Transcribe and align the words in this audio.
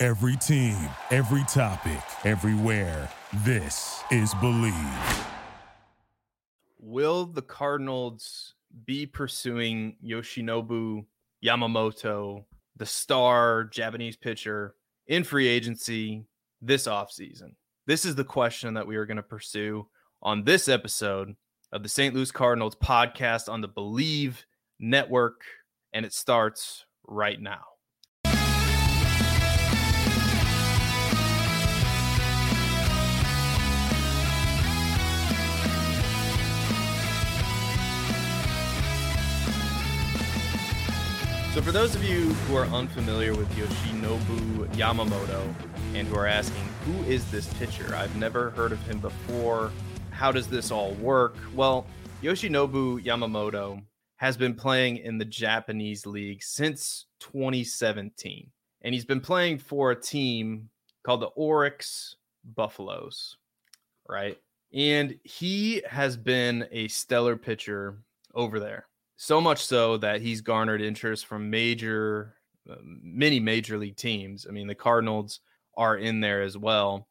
Every 0.00 0.36
team, 0.36 0.76
every 1.10 1.42
topic, 1.48 1.98
everywhere. 2.24 3.10
This 3.44 4.00
is 4.12 4.32
Bleav. 4.34 5.26
Will 6.78 7.26
the 7.26 7.42
Cardinals 7.42 8.54
be 8.86 9.06
pursuing 9.06 9.96
Yoshinobu 10.04 11.04
Yamamoto, 11.44 12.44
the 12.76 12.86
star 12.86 13.64
Japanese 13.64 14.14
pitcher, 14.14 14.76
in 15.08 15.24
free 15.24 15.48
agency 15.48 16.22
this 16.62 16.86
offseason? 16.86 17.56
This 17.88 18.04
is 18.04 18.14
the 18.14 18.22
question 18.22 18.74
that 18.74 18.86
we 18.86 18.94
are 18.94 19.06
going 19.06 19.16
to 19.16 19.22
pursue 19.24 19.88
on 20.22 20.44
this 20.44 20.68
episode 20.68 21.34
of 21.72 21.82
the 21.82 21.88
St. 21.88 22.14
Louis 22.14 22.30
Cardinals 22.30 22.76
podcast 22.76 23.52
on 23.52 23.62
the 23.62 23.68
Bleav 23.68 24.44
Network, 24.78 25.40
and 25.92 26.06
it 26.06 26.12
starts 26.12 26.84
right 27.04 27.40
now. 27.40 27.64
So, 41.58 41.64
for 41.64 41.72
those 41.72 41.96
of 41.96 42.04
you 42.04 42.32
who 42.34 42.54
are 42.54 42.66
unfamiliar 42.66 43.34
with 43.34 43.50
Yoshinobu 43.56 44.72
Yamamoto 44.76 45.52
and 45.92 46.06
who 46.06 46.14
are 46.14 46.24
asking, 46.24 46.62
who 46.86 47.02
is 47.10 47.28
this 47.32 47.52
pitcher? 47.54 47.96
I've 47.96 48.14
never 48.14 48.50
heard 48.50 48.70
of 48.70 48.80
him 48.86 49.00
before. 49.00 49.72
How 50.10 50.30
does 50.30 50.46
this 50.46 50.70
all 50.70 50.92
work? 50.92 51.34
Well, 51.56 51.84
Yoshinobu 52.22 53.04
Yamamoto 53.04 53.82
has 54.18 54.36
been 54.36 54.54
playing 54.54 54.98
in 54.98 55.18
the 55.18 55.24
Japanese 55.24 56.06
league 56.06 56.44
since 56.44 57.06
2017, 57.18 58.52
and 58.82 58.94
he's 58.94 59.04
been 59.04 59.20
playing 59.20 59.58
for 59.58 59.90
a 59.90 60.00
team 60.00 60.70
called 61.02 61.22
the 61.22 61.30
Orix 61.36 62.14
Buffaloes, 62.44 63.36
right? 64.08 64.38
And 64.72 65.18
he 65.24 65.82
has 65.88 66.16
been 66.16 66.68
a 66.70 66.86
stellar 66.86 67.34
pitcher 67.36 67.98
over 68.32 68.60
there. 68.60 68.86
So 69.20 69.40
much 69.40 69.66
so 69.66 69.96
that 69.96 70.20
he's 70.20 70.40
garnered 70.40 70.80
interest 70.80 71.26
from 71.26 71.50
major, 71.50 72.36
uh, 72.70 72.76
many 72.80 73.40
major 73.40 73.76
league 73.76 73.96
teams. 73.96 74.46
I 74.48 74.52
mean, 74.52 74.68
the 74.68 74.76
Cardinals 74.76 75.40
are 75.76 75.96
in 75.96 76.20
there 76.20 76.40
as 76.42 76.56
well. 76.56 77.08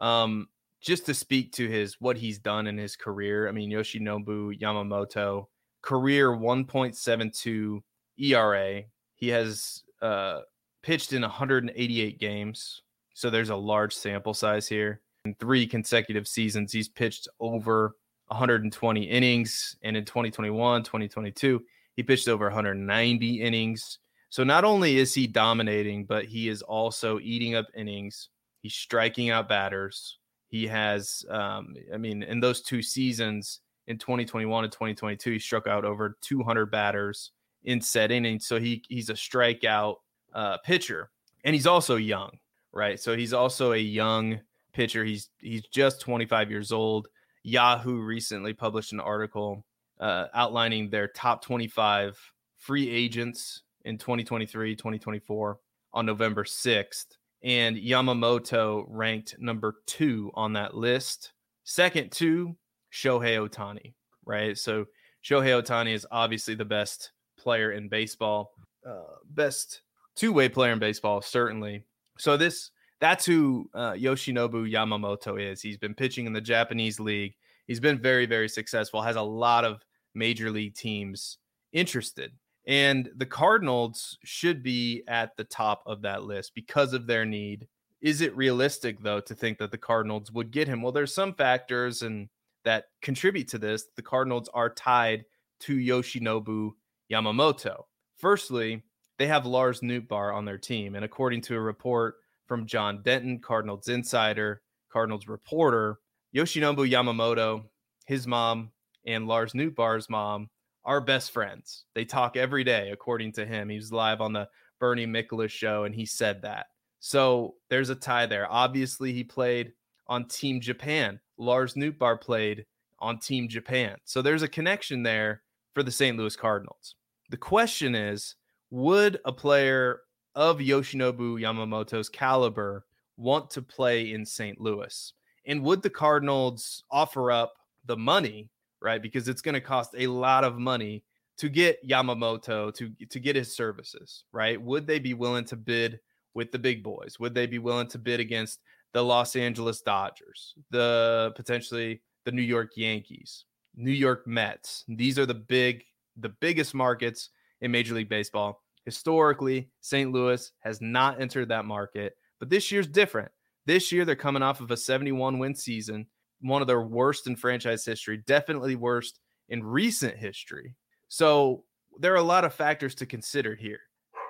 Um, 0.00 0.48
just 0.80 1.06
to 1.06 1.14
speak 1.14 1.52
to 1.52 1.68
his 1.68 2.00
what 2.00 2.18
he's 2.18 2.40
done 2.40 2.66
in 2.66 2.76
his 2.76 2.96
career. 2.96 3.48
I 3.48 3.52
mean, 3.52 3.70
Yoshinobu 3.70 4.60
Yamamoto, 4.60 5.46
career 5.80 6.30
1.72 6.30 7.80
ERA. 8.18 8.82
He 9.14 9.28
has 9.28 9.84
uh, 10.02 10.40
pitched 10.82 11.12
in 11.12 11.22
188 11.22 12.18
games, 12.18 12.82
so 13.14 13.30
there's 13.30 13.50
a 13.50 13.56
large 13.56 13.94
sample 13.94 14.34
size 14.34 14.66
here. 14.66 15.02
In 15.24 15.36
three 15.36 15.68
consecutive 15.68 16.26
seasons, 16.26 16.72
he's 16.72 16.88
pitched 16.88 17.28
over 17.38 17.94
120 18.28 19.02
innings. 19.02 19.76
And 19.82 19.96
in 19.96 20.04
2021, 20.04 20.82
2022, 20.82 21.62
he 21.96 22.02
pitched 22.02 22.28
over 22.28 22.46
190 22.46 23.42
innings. 23.42 23.98
So 24.30 24.42
not 24.42 24.64
only 24.64 24.96
is 24.96 25.14
he 25.14 25.26
dominating, 25.26 26.04
but 26.04 26.24
he 26.24 26.48
is 26.48 26.62
also 26.62 27.20
eating 27.20 27.54
up 27.54 27.66
innings. 27.76 28.30
He's 28.62 28.74
striking 28.74 29.30
out 29.30 29.48
batters. 29.48 30.18
He 30.48 30.66
has, 30.66 31.24
um, 31.30 31.74
I 31.92 31.96
mean, 31.96 32.22
in 32.22 32.40
those 32.40 32.62
two 32.62 32.82
seasons 32.82 33.60
in 33.86 33.98
2021 33.98 34.64
and 34.64 34.72
2022, 34.72 35.32
he 35.32 35.38
struck 35.38 35.66
out 35.66 35.84
over 35.84 36.16
200 36.20 36.66
batters 36.70 37.32
in 37.64 37.80
set 37.80 38.10
innings. 38.10 38.46
So 38.46 38.58
he 38.58 38.82
he's 38.88 39.10
a 39.10 39.14
strikeout 39.14 39.96
uh, 40.32 40.58
pitcher, 40.58 41.10
and 41.44 41.54
he's 41.54 41.66
also 41.66 41.96
young, 41.96 42.38
right? 42.72 43.00
So 43.00 43.16
he's 43.16 43.32
also 43.32 43.72
a 43.72 43.78
young 43.78 44.40
pitcher. 44.72 45.04
He's 45.04 45.30
he's 45.38 45.62
just 45.68 46.00
25 46.00 46.50
years 46.50 46.72
old. 46.72 47.08
Yahoo 47.44 48.00
recently 48.00 48.54
published 48.54 48.92
an 48.92 49.00
article 49.00 49.64
uh, 50.00 50.26
outlining 50.34 50.90
their 50.90 51.06
top 51.06 51.42
25 51.42 52.18
free 52.58 52.90
agents 52.90 53.62
in 53.84 53.98
2023, 53.98 54.74
2024 54.74 55.58
on 55.92 56.06
November 56.06 56.44
6th. 56.44 57.06
And 57.42 57.76
Yamamoto 57.76 58.86
ranked 58.88 59.36
number 59.38 59.76
two 59.86 60.30
on 60.34 60.54
that 60.54 60.74
list. 60.74 61.32
Second 61.64 62.10
to 62.12 62.56
Shohei 62.90 63.38
Ohtani, 63.38 63.92
right? 64.24 64.56
So 64.56 64.86
Shohei 65.22 65.62
Ohtani 65.62 65.92
is 65.92 66.06
obviously 66.10 66.54
the 66.54 66.64
best 66.64 67.12
player 67.38 67.72
in 67.72 67.88
baseball, 67.88 68.52
uh, 68.88 69.16
best 69.30 69.82
two 70.16 70.32
way 70.32 70.48
player 70.48 70.72
in 70.72 70.78
baseball, 70.78 71.20
certainly. 71.20 71.84
So 72.18 72.38
this 72.38 72.70
that's 73.04 73.26
who 73.26 73.68
uh, 73.74 73.92
Yoshinobu 73.92 74.72
Yamamoto 74.72 75.38
is. 75.38 75.60
He's 75.60 75.76
been 75.76 75.92
pitching 75.92 76.24
in 76.24 76.32
the 76.32 76.40
Japanese 76.40 76.98
league. 76.98 77.34
He's 77.66 77.78
been 77.78 78.00
very, 78.00 78.24
very 78.24 78.48
successful. 78.48 79.02
Has 79.02 79.16
a 79.16 79.22
lot 79.22 79.66
of 79.66 79.84
major 80.14 80.50
league 80.50 80.74
teams 80.74 81.36
interested, 81.74 82.32
and 82.66 83.10
the 83.16 83.26
Cardinals 83.26 84.16
should 84.24 84.62
be 84.62 85.02
at 85.06 85.36
the 85.36 85.44
top 85.44 85.82
of 85.84 86.00
that 86.00 86.22
list 86.22 86.52
because 86.54 86.94
of 86.94 87.06
their 87.06 87.26
need. 87.26 87.68
Is 88.00 88.22
it 88.22 88.34
realistic 88.34 89.02
though 89.02 89.20
to 89.20 89.34
think 89.34 89.58
that 89.58 89.70
the 89.70 89.76
Cardinals 89.76 90.32
would 90.32 90.50
get 90.50 90.66
him? 90.66 90.80
Well, 90.80 90.92
there's 90.92 91.14
some 91.14 91.34
factors 91.34 92.00
and 92.00 92.30
that 92.64 92.86
contribute 93.02 93.48
to 93.48 93.58
this. 93.58 93.84
The 93.96 94.02
Cardinals 94.02 94.48
are 94.54 94.70
tied 94.70 95.26
to 95.60 95.76
Yoshinobu 95.76 96.70
Yamamoto. 97.12 97.82
Firstly, 98.16 98.82
they 99.18 99.26
have 99.26 99.44
Lars 99.44 99.80
Nootbaar 99.80 100.34
on 100.34 100.46
their 100.46 100.56
team, 100.56 100.94
and 100.94 101.04
according 101.04 101.42
to 101.42 101.54
a 101.54 101.60
report 101.60 102.14
from 102.46 102.66
John 102.66 103.02
Denton, 103.02 103.40
Cardinals 103.40 103.88
insider, 103.88 104.62
Cardinals 104.92 105.26
reporter, 105.26 105.98
Yoshinobu 106.34 106.90
Yamamoto, 106.90 107.64
his 108.06 108.26
mom, 108.26 108.70
and 109.06 109.26
Lars 109.26 109.52
Nootbaar's 109.52 110.08
mom 110.08 110.48
are 110.84 111.00
best 111.00 111.30
friends. 111.30 111.84
They 111.94 112.04
talk 112.04 112.36
every 112.36 112.64
day, 112.64 112.90
according 112.90 113.32
to 113.32 113.46
him. 113.46 113.68
He 113.68 113.76
was 113.76 113.92
live 113.92 114.20
on 114.20 114.32
the 114.32 114.48
Bernie 114.78 115.06
Miklasz 115.06 115.50
show, 115.50 115.84
and 115.84 115.94
he 115.94 116.06
said 116.06 116.42
that. 116.42 116.66
So 117.00 117.54
there's 117.70 117.90
a 117.90 117.94
tie 117.94 118.26
there. 118.26 118.50
Obviously, 118.50 119.12
he 119.12 119.24
played 119.24 119.72
on 120.06 120.26
Team 120.26 120.60
Japan. 120.60 121.20
Lars 121.38 121.74
Nootbaar 121.74 122.20
played 122.20 122.66
on 122.98 123.18
Team 123.18 123.48
Japan. 123.48 123.96
So 124.04 124.22
there's 124.22 124.42
a 124.42 124.48
connection 124.48 125.02
there 125.02 125.42
for 125.74 125.82
the 125.82 125.90
St. 125.90 126.16
Louis 126.16 126.36
Cardinals. 126.36 126.96
The 127.30 127.36
question 127.36 127.94
is 127.94 128.36
would 128.70 129.20
a 129.24 129.32
player 129.32 130.00
of 130.34 130.58
Yoshinobu 130.58 131.40
Yamamoto's 131.40 132.08
caliber 132.08 132.84
want 133.16 133.50
to 133.50 133.62
play 133.62 134.12
in 134.12 134.24
St. 134.24 134.60
Louis? 134.60 135.12
And 135.46 135.62
would 135.62 135.82
the 135.82 135.90
Cardinals 135.90 136.84
offer 136.90 137.30
up 137.30 137.54
the 137.84 137.96
money, 137.96 138.50
right? 138.80 139.02
Because 139.02 139.28
it's 139.28 139.42
going 139.42 139.54
to 139.54 139.60
cost 139.60 139.94
a 139.96 140.06
lot 140.06 140.44
of 140.44 140.58
money 140.58 141.04
to 141.36 141.48
get 141.48 141.86
Yamamoto 141.86 142.72
to 142.74 142.90
to 143.08 143.20
get 143.20 143.36
his 143.36 143.54
services, 143.54 144.24
right? 144.32 144.60
Would 144.60 144.86
they 144.86 144.98
be 144.98 145.14
willing 145.14 145.44
to 145.46 145.56
bid 145.56 146.00
with 146.34 146.52
the 146.52 146.58
big 146.58 146.82
boys? 146.82 147.18
Would 147.18 147.34
they 147.34 147.46
be 147.46 147.58
willing 147.58 147.88
to 147.88 147.98
bid 147.98 148.20
against 148.20 148.60
the 148.92 149.02
Los 149.02 149.36
Angeles 149.36 149.80
Dodgers, 149.80 150.54
the 150.70 151.32
potentially 151.36 152.02
the 152.24 152.32
New 152.32 152.42
York 152.42 152.72
Yankees, 152.76 153.44
New 153.74 153.92
York 153.92 154.26
Mets? 154.26 154.84
These 154.88 155.18
are 155.18 155.26
the 155.26 155.34
big 155.34 155.84
the 156.16 156.28
biggest 156.28 156.74
markets 156.74 157.30
in 157.60 157.70
Major 157.70 157.94
League 157.94 158.08
Baseball. 158.08 158.62
Historically, 158.84 159.70
St. 159.80 160.12
Louis 160.12 160.52
has 160.60 160.80
not 160.80 161.20
entered 161.20 161.48
that 161.48 161.64
market, 161.64 162.16
but 162.38 162.50
this 162.50 162.70
year's 162.70 162.86
different. 162.86 163.30
This 163.66 163.90
year, 163.90 164.04
they're 164.04 164.16
coming 164.16 164.42
off 164.42 164.60
of 164.60 164.70
a 164.70 164.76
71 164.76 165.38
win 165.38 165.54
season, 165.54 166.06
one 166.40 166.60
of 166.60 166.68
their 166.68 166.82
worst 166.82 167.26
in 167.26 167.36
franchise 167.36 167.84
history, 167.84 168.22
definitely 168.26 168.76
worst 168.76 169.20
in 169.48 169.64
recent 169.64 170.16
history. 170.16 170.74
So 171.08 171.64
there 171.98 172.12
are 172.12 172.16
a 172.16 172.22
lot 172.22 172.44
of 172.44 172.52
factors 172.52 172.94
to 172.96 173.06
consider 173.06 173.54
here. 173.54 173.80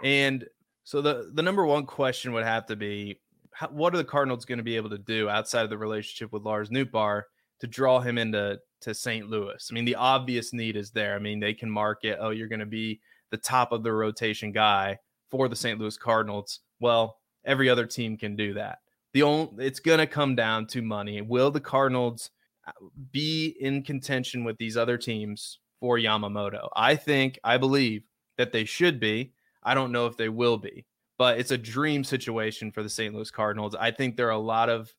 And 0.03 0.45
so 0.85 1.01
the, 1.01 1.31
the 1.35 1.43
number 1.43 1.65
one 1.65 1.87
question 1.87 2.33
would 2.33 2.45
have 2.45 2.67
to 2.67 2.77
be 2.77 3.21
what 3.71 3.95
are 3.95 3.99
the 3.99 4.05
Cardinals 4.05 4.45
going 4.45 4.59
to 4.59 4.65
be 4.65 4.77
able 4.77 4.91
to 4.91 4.99
do 4.99 5.29
outside 5.29 5.63
of 5.63 5.71
the 5.71 5.79
relationship 5.79 6.33
with 6.33 6.43
Lars 6.43 6.71
Nootbaar 6.71 7.23
to 7.61 7.67
draw 7.67 8.01
him 8.01 8.19
into 8.19 8.59
to 8.85 8.95
St. 8.95 9.29
Louis? 9.29 9.69
I 9.71 9.75
mean, 9.75 9.85
the 9.85 9.97
obvious 9.97 10.53
need 10.53 10.77
is 10.77 10.91
there. 10.91 11.15
I 11.15 11.19
mean, 11.19 11.41
they 11.41 11.55
can 11.55 11.71
market, 11.71 12.19
oh, 12.21 12.31
you're 12.31 12.49
going 12.49 12.61
to 12.61 12.67
be 12.67 13.01
the 13.31 13.37
top 13.37 13.73
of 13.73 13.83
the 13.83 13.93
rotation 13.93 14.53
guy 14.53 14.99
for 15.31 15.49
the 15.49 15.57
St. 15.57 15.79
Louis 15.79 15.97
Cardinals. 15.97 16.61
Well, 16.81 17.19
every 17.45 17.69
other 17.69 17.87
team 17.87 18.17
can 18.17 18.37
do 18.37 18.55
that. 18.55 18.79
The 19.13 19.23
only 19.23 19.67
it's 19.67 19.81
going 19.81 19.99
to 19.99 20.07
come 20.07 20.35
down 20.35 20.67
to 20.69 20.83
money. 20.83 21.21
Will 21.21 21.51
the 21.51 21.61
Cardinals 21.61 22.31
uh, 22.67 22.73
be 23.13 23.57
in 23.61 23.83
contention 23.83 24.45
with 24.45 24.59
these 24.59 24.77
other 24.77 24.99
teams 24.99 25.59
for 25.81 25.99
Yamamoto? 25.99 26.69
I 26.77 26.97
think, 26.97 27.39
I 27.45 27.57
believe 27.57 28.03
that 28.39 28.53
they 28.53 28.65
should 28.65 29.01
be. 29.01 29.33
I 29.63 29.75
don't 29.75 29.93
know 29.93 30.07
if 30.07 30.17
they 30.17 30.29
will 30.29 30.59
be, 30.59 30.85
but 31.17 31.39
it's 31.39 31.53
a 31.53 31.59
dream 31.59 32.05
situation 32.05 32.71
for 32.71 32.83
the 32.83 32.89
St. 32.89 33.15
Louis 33.15 33.31
Cardinals. 33.31 33.75
I 33.75 33.91
think 33.91 34.17
there 34.17 34.29
are 34.29 34.31
a 34.31 34.39
lot 34.39 34.69
of 34.69 34.93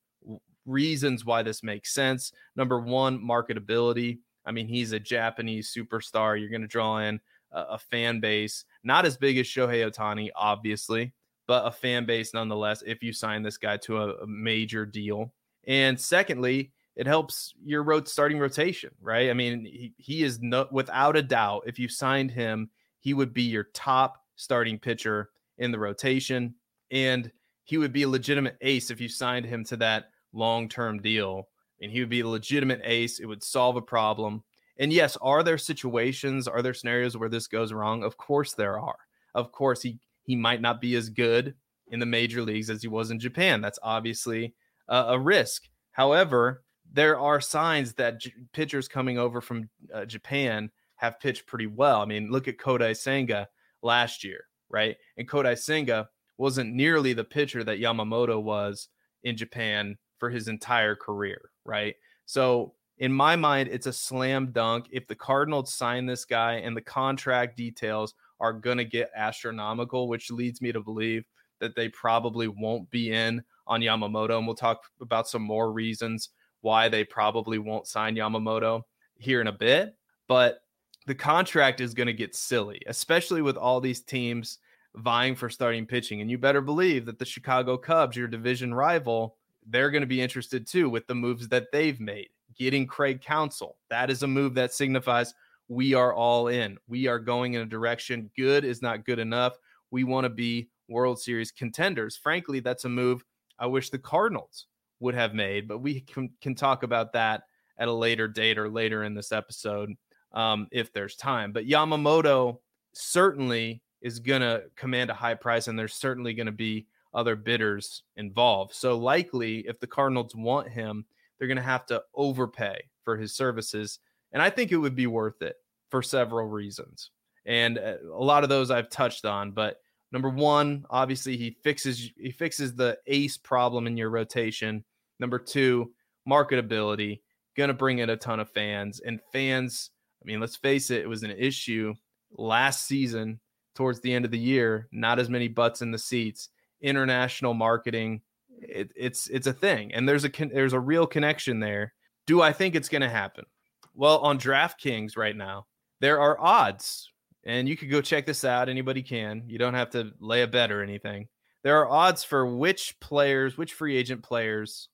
reasons 0.66 1.26
why 1.26 1.44
this 1.44 1.64
makes 1.64 1.94
sense. 1.94 2.32
Number 2.56 2.80
one, 2.80 3.20
marketability. 3.20 4.20
I 4.46 4.52
mean, 4.52 4.68
he's 4.68 4.92
a 4.92 5.00
Japanese 5.00 5.74
superstar. 5.76 6.40
You're 6.40 6.50
going 6.50 6.62
to 6.62 6.68
draw 6.68 7.00
in 7.00 7.20
a, 7.52 7.62
a, 7.62 7.78
fan 7.78 8.20
base, 8.20 8.66
not 8.84 9.06
as 9.06 9.18
big 9.18 9.38
as 9.38 9.48
Shohei 9.48 9.90
Ohtani, 9.90 10.30
obviously, 10.36 11.14
but 11.48 11.66
a 11.66 11.72
fan 11.72 12.06
base 12.06 12.34
nonetheless 12.34 12.84
if 12.86 13.02
you 13.02 13.14
sign 13.14 13.44
this 13.44 13.58
guy 13.58 13.78
to 13.78 13.98
a, 13.98 14.10
a 14.16 14.28
major 14.28 14.86
deal. 14.86 15.34
And 15.68 16.00
secondly, 16.00 16.72
it 16.96 17.08
helps 17.08 17.54
your 17.64 17.84
road 17.84 18.08
starting 18.08 18.40
rotation, 18.40 18.92
right? 19.02 19.30
I 19.30 19.34
mean, 19.34 19.66
he, 19.66 19.94
he 19.98 20.24
is 20.24 20.40
no, 20.42 20.68
without 20.72 21.18
a 21.18 21.22
doubt, 21.22 21.64
if 21.66 21.78
you 21.80 21.90
signed 21.90 22.32
him, 22.32 22.70
he 23.00 23.14
would 23.14 23.34
be 23.34 23.44
your 23.44 23.66
top 23.74 24.24
starting 24.36 24.80
pitcher 24.80 25.30
in 25.58 25.72
the 25.72 25.80
rotation. 25.80 26.56
And 26.92 27.32
he 27.64 27.78
would 27.78 27.92
be 27.92 28.04
a 28.04 28.10
legitimate 28.10 28.58
ace 28.62 28.92
if 28.92 29.02
you 29.02 29.10
signed 29.10 29.46
him 29.46 29.64
to 29.66 29.78
that 29.78 30.12
long 30.36 30.70
term 30.70 31.02
deal. 31.02 31.48
And 31.82 31.92
he 31.92 32.00
would 32.00 32.10
be 32.10 32.22
a 32.22 32.28
legitimate 32.28 32.82
ace. 32.84 33.20
It 33.20 33.26
would 33.26 33.44
solve 33.44 33.76
a 33.76 33.82
problem. 33.82 34.44
And 34.78 34.92
yes, 34.92 35.18
are 35.22 35.44
there 35.44 35.58
situations, 35.58 36.48
are 36.48 36.62
there 36.62 36.74
scenarios 36.74 37.18
where 37.18 37.30
this 37.30 37.48
goes 37.48 37.74
wrong? 37.74 38.04
Of 38.04 38.18
course 38.18 38.54
there 38.54 38.80
are. 38.80 38.98
Of 39.34 39.52
course, 39.52 39.82
he 39.82 40.00
he 40.24 40.36
might 40.36 40.62
not 40.62 40.82
be 40.82 40.96
as 40.96 41.10
good 41.10 41.54
in 41.90 42.00
the 42.00 42.06
major 42.06 42.42
leagues 42.42 42.70
as 42.70 42.82
he 42.82 42.88
was 42.88 43.12
in 43.12 43.20
Japan. 43.20 43.62
That's 43.62 43.80
obviously 43.84 44.56
a, 44.88 45.20
risk. 45.20 45.64
However, 45.92 46.64
there 46.92 47.20
are 47.20 47.40
signs 47.42 47.94
that 47.94 48.22
j- 48.22 48.34
pitchers 48.54 48.88
coming 48.88 49.18
over 49.18 49.42
from 49.42 49.70
uh, 49.94 50.06
Japan 50.06 50.72
have 50.96 51.20
pitched 51.20 51.46
pretty 51.46 51.68
well. 51.68 52.02
I 52.02 52.06
mean, 52.06 52.32
look 52.32 52.48
at 52.48 52.58
Kodai 52.58 52.98
Senga 52.98 53.48
last 53.84 54.24
year, 54.24 54.46
right? 54.70 54.96
And 55.18 55.30
Kodai 55.30 55.58
Senga 55.58 56.10
wasn't 56.38 56.74
nearly 56.74 57.14
the 57.14 57.24
pitcher 57.24 57.64
that 57.64 57.80
Yamamoto 57.80 58.42
was 58.42 58.90
in 59.24 59.38
Japan 59.38 59.98
for 60.18 60.30
his 60.30 60.48
entire 60.48 60.96
career, 60.96 61.50
right? 61.64 61.96
So, 62.26 62.74
in 62.98 63.12
my 63.12 63.36
mind, 63.36 63.70
it's 63.72 63.88
a 63.88 63.94
slam 63.94 64.52
dunk. 64.52 64.88
If 64.90 65.06
the 65.06 65.16
Cardinals 65.16 65.74
sign 65.74 66.06
this 66.06 66.24
guy 66.24 66.54
and 66.54 66.78
the 66.78 66.82
contract 66.82 67.58
details 67.58 68.14
are 68.40 68.54
going 68.54 68.78
to 68.78 68.86
get 68.86 69.12
astronomical, 69.16 70.08
which 70.08 70.32
leads 70.32 70.62
me 70.62 70.72
to 70.72 70.80
believe 70.80 71.26
that 71.60 71.76
they 71.76 71.90
probably 71.90 72.48
won't 72.48 72.90
be 72.92 73.12
in 73.12 73.44
on 73.68 73.82
Yamamoto. 73.82 74.38
And 74.38 74.48
we'll 74.48 74.56
talk 74.56 74.84
about 75.02 75.28
some 75.28 75.42
more 75.42 75.72
reasons 75.72 76.30
why 76.62 76.90
they 76.90 77.04
probably 77.04 77.60
won't 77.60 77.88
sign 77.88 78.16
Yamamoto 78.16 78.84
here 79.18 79.42
in 79.42 79.48
a 79.48 79.52
bit. 79.52 79.96
But 80.28 80.62
the 81.06 81.16
contract 81.16 81.82
is 81.82 81.94
going 81.94 82.08
to 82.08 82.14
get 82.14 82.36
silly, 82.36 82.82
especially 82.88 83.42
with 83.42 83.58
all 83.58 83.80
these 83.80 84.02
teams 84.02 84.60
vying 84.96 85.36
for 85.36 85.50
starting 85.50 85.86
pitching. 85.86 86.22
And 86.22 86.32
you 86.32 86.38
better 86.38 86.62
believe 86.62 87.06
that 87.06 87.20
the 87.20 87.26
Chicago 87.26 87.78
Cubs, 87.78 88.18
your 88.18 88.28
division 88.28 88.74
rival, 88.74 89.36
they're 89.68 89.92
going 89.92 90.02
to 90.02 90.08
be 90.08 90.22
interested 90.22 90.68
too 90.68 90.90
with 90.90 91.08
the 91.08 91.16
moves 91.16 91.48
that 91.50 91.72
they've 91.72 92.00
made. 92.00 92.30
Getting 92.58 92.88
Craig 92.88 93.22
Counsell, 93.22 93.78
that 93.90 94.10
is 94.10 94.24
a 94.24 94.28
move 94.28 94.54
that 94.56 94.74
signifies 94.74 95.34
we 95.68 95.94
are 95.94 96.14
all 96.14 96.48
in. 96.48 96.78
We 96.88 97.08
are 97.08 97.20
going 97.20 97.54
in 97.54 97.62
a 97.62 97.66
direction. 97.66 98.30
Good 98.38 98.64
is 98.64 98.82
not 98.82 99.06
good 99.06 99.20
enough. 99.20 99.58
We 99.92 100.04
want 100.04 100.26
to 100.26 100.30
be 100.30 100.70
World 100.88 101.20
Series 101.20 101.52
contenders. 101.52 102.16
Frankly, 102.16 102.60
that's 102.60 102.86
a 102.86 102.90
move 102.90 103.24
I 103.58 103.68
wish 103.68 103.90
the 103.90 103.98
Cardinals 103.98 104.68
would 105.00 105.16
have 105.16 105.34
made, 105.34 105.68
but 105.68 105.80
we 105.80 106.02
can, 106.02 106.30
can 106.42 106.56
talk 106.56 106.84
about 106.84 107.14
that 107.14 107.44
at 107.78 107.88
a 107.88 107.94
later 107.94 108.28
date 108.28 108.58
or 108.58 108.70
later 108.70 109.04
in 109.04 109.14
this 109.14 109.32
episode 109.32 109.92
um, 110.34 110.68
if 110.72 110.94
there's 110.94 111.16
time. 111.16 111.52
But 111.52 111.66
Yamamoto 111.66 112.60
certainly 112.94 113.82
is 114.02 114.20
going 114.20 114.42
to 114.42 114.64
command 114.76 115.10
a 115.10 115.16
high 115.16 115.34
price, 115.34 115.68
and 115.68 115.78
there's 115.78 115.96
certainly 115.96 116.34
going 116.34 116.46
to 116.46 116.52
be 116.52 116.88
other 117.16 117.36
bidders 117.36 118.04
involved. 118.18 118.74
So, 118.74 118.98
likely, 118.98 119.60
if 119.68 119.80
the 119.80 119.88
Cardinals 119.88 120.36
want 120.36 120.70
him, 120.70 121.06
they're 121.38 121.48
going 121.48 121.58
to 121.58 121.64
have 121.64 121.86
to 121.88 122.04
overpay 122.14 122.80
for 123.04 123.18
his 123.18 123.36
services. 123.36 124.00
And 124.32 124.42
I 124.42 124.50
think 124.50 124.72
it 124.72 124.78
would 124.78 124.96
be 124.96 125.08
worth 125.08 125.42
it 125.42 125.56
for 125.90 126.02
several 126.02 126.48
reasons. 126.48 127.12
And 127.46 127.78
uh, 127.78 127.96
a 128.14 128.24
lot 128.24 128.44
of 128.44 128.50
those 128.50 128.72
I've 128.72 128.90
touched 128.90 129.26
on, 129.26 129.52
but 129.52 129.78
number 130.12 130.30
one, 130.30 130.86
obviously 130.90 131.38
he 131.38 131.58
fixes 131.64 132.12
he 132.18 132.32
fixes 132.32 132.76
the 132.76 132.98
ace 133.08 133.38
problem 133.38 133.88
in 133.88 133.98
your 133.98 134.10
rotation. 134.10 134.84
Number 135.20 135.40
two, 135.40 135.92
marketability, 136.28 137.22
going 137.56 137.70
to 137.70 137.74
bring 137.74 138.00
in 138.00 138.10
a 138.10 138.18
ton 138.18 138.40
of 138.40 138.50
fans 138.50 139.00
and 139.00 139.20
fans 139.32 139.92
I 140.26 140.28
mean, 140.28 140.40
let's 140.40 140.56
face 140.56 140.90
it, 140.90 141.04
it 141.04 141.08
was 141.08 141.22
an 141.22 141.32
issue 141.32 141.94
last 142.32 142.88
season 142.88 143.40
towards 143.76 144.02
the 144.02 144.12
end 144.12 144.26
of 144.26 144.32
the 144.32 144.40
year. 144.40 144.88
Not 144.92 145.20
as 145.20 145.30
many 145.30 145.48
butts 145.48 145.84
in 145.84 145.92
the 145.92 146.00
seats. 146.00 146.50
International 146.86 147.54
marketing, 147.54 148.22
it, 148.60 148.92
it's 148.96 149.28
it's 149.28 149.48
a 149.48 149.54
thing, 149.54 149.94
and 149.94 150.08
there's 150.08 150.26
a 150.26 150.30
there's 150.30 150.74
a 150.74 150.80
real 150.80 151.08
connection 151.08 151.60
there. 151.60 151.94
Do 152.28 152.42
I 152.42 152.54
think 152.54 152.76
it's 152.76 152.90
going 152.90 153.02
to 153.02 153.10
happen? 153.10 153.46
Well, 153.94 154.20
on 154.20 154.40
DraftKings 154.40 155.18
right 155.18 155.36
now, 155.36 155.68
there 156.02 156.20
are 156.20 156.40
odds, 156.40 157.12
and 157.44 157.68
you 157.68 157.78
could 157.78 157.90
go 157.90 158.02
check 158.02 158.26
this 158.26 158.44
out. 158.44 158.70
Anybody 158.70 159.02
can. 159.02 159.44
You 159.48 159.58
don't 159.58 159.74
have 159.74 159.90
to 159.92 160.12
lay 160.20 160.42
a 160.42 160.48
bet 160.48 160.72
or 160.72 160.84
anything. 160.84 161.28
There 161.64 161.80
are 161.80 161.90
odds 161.90 162.24
for 162.24 162.46
which 162.46 163.00
players, 163.00 163.58
which 163.58 163.74
free 163.74 163.96
agent 163.96 164.24
players 164.24 164.90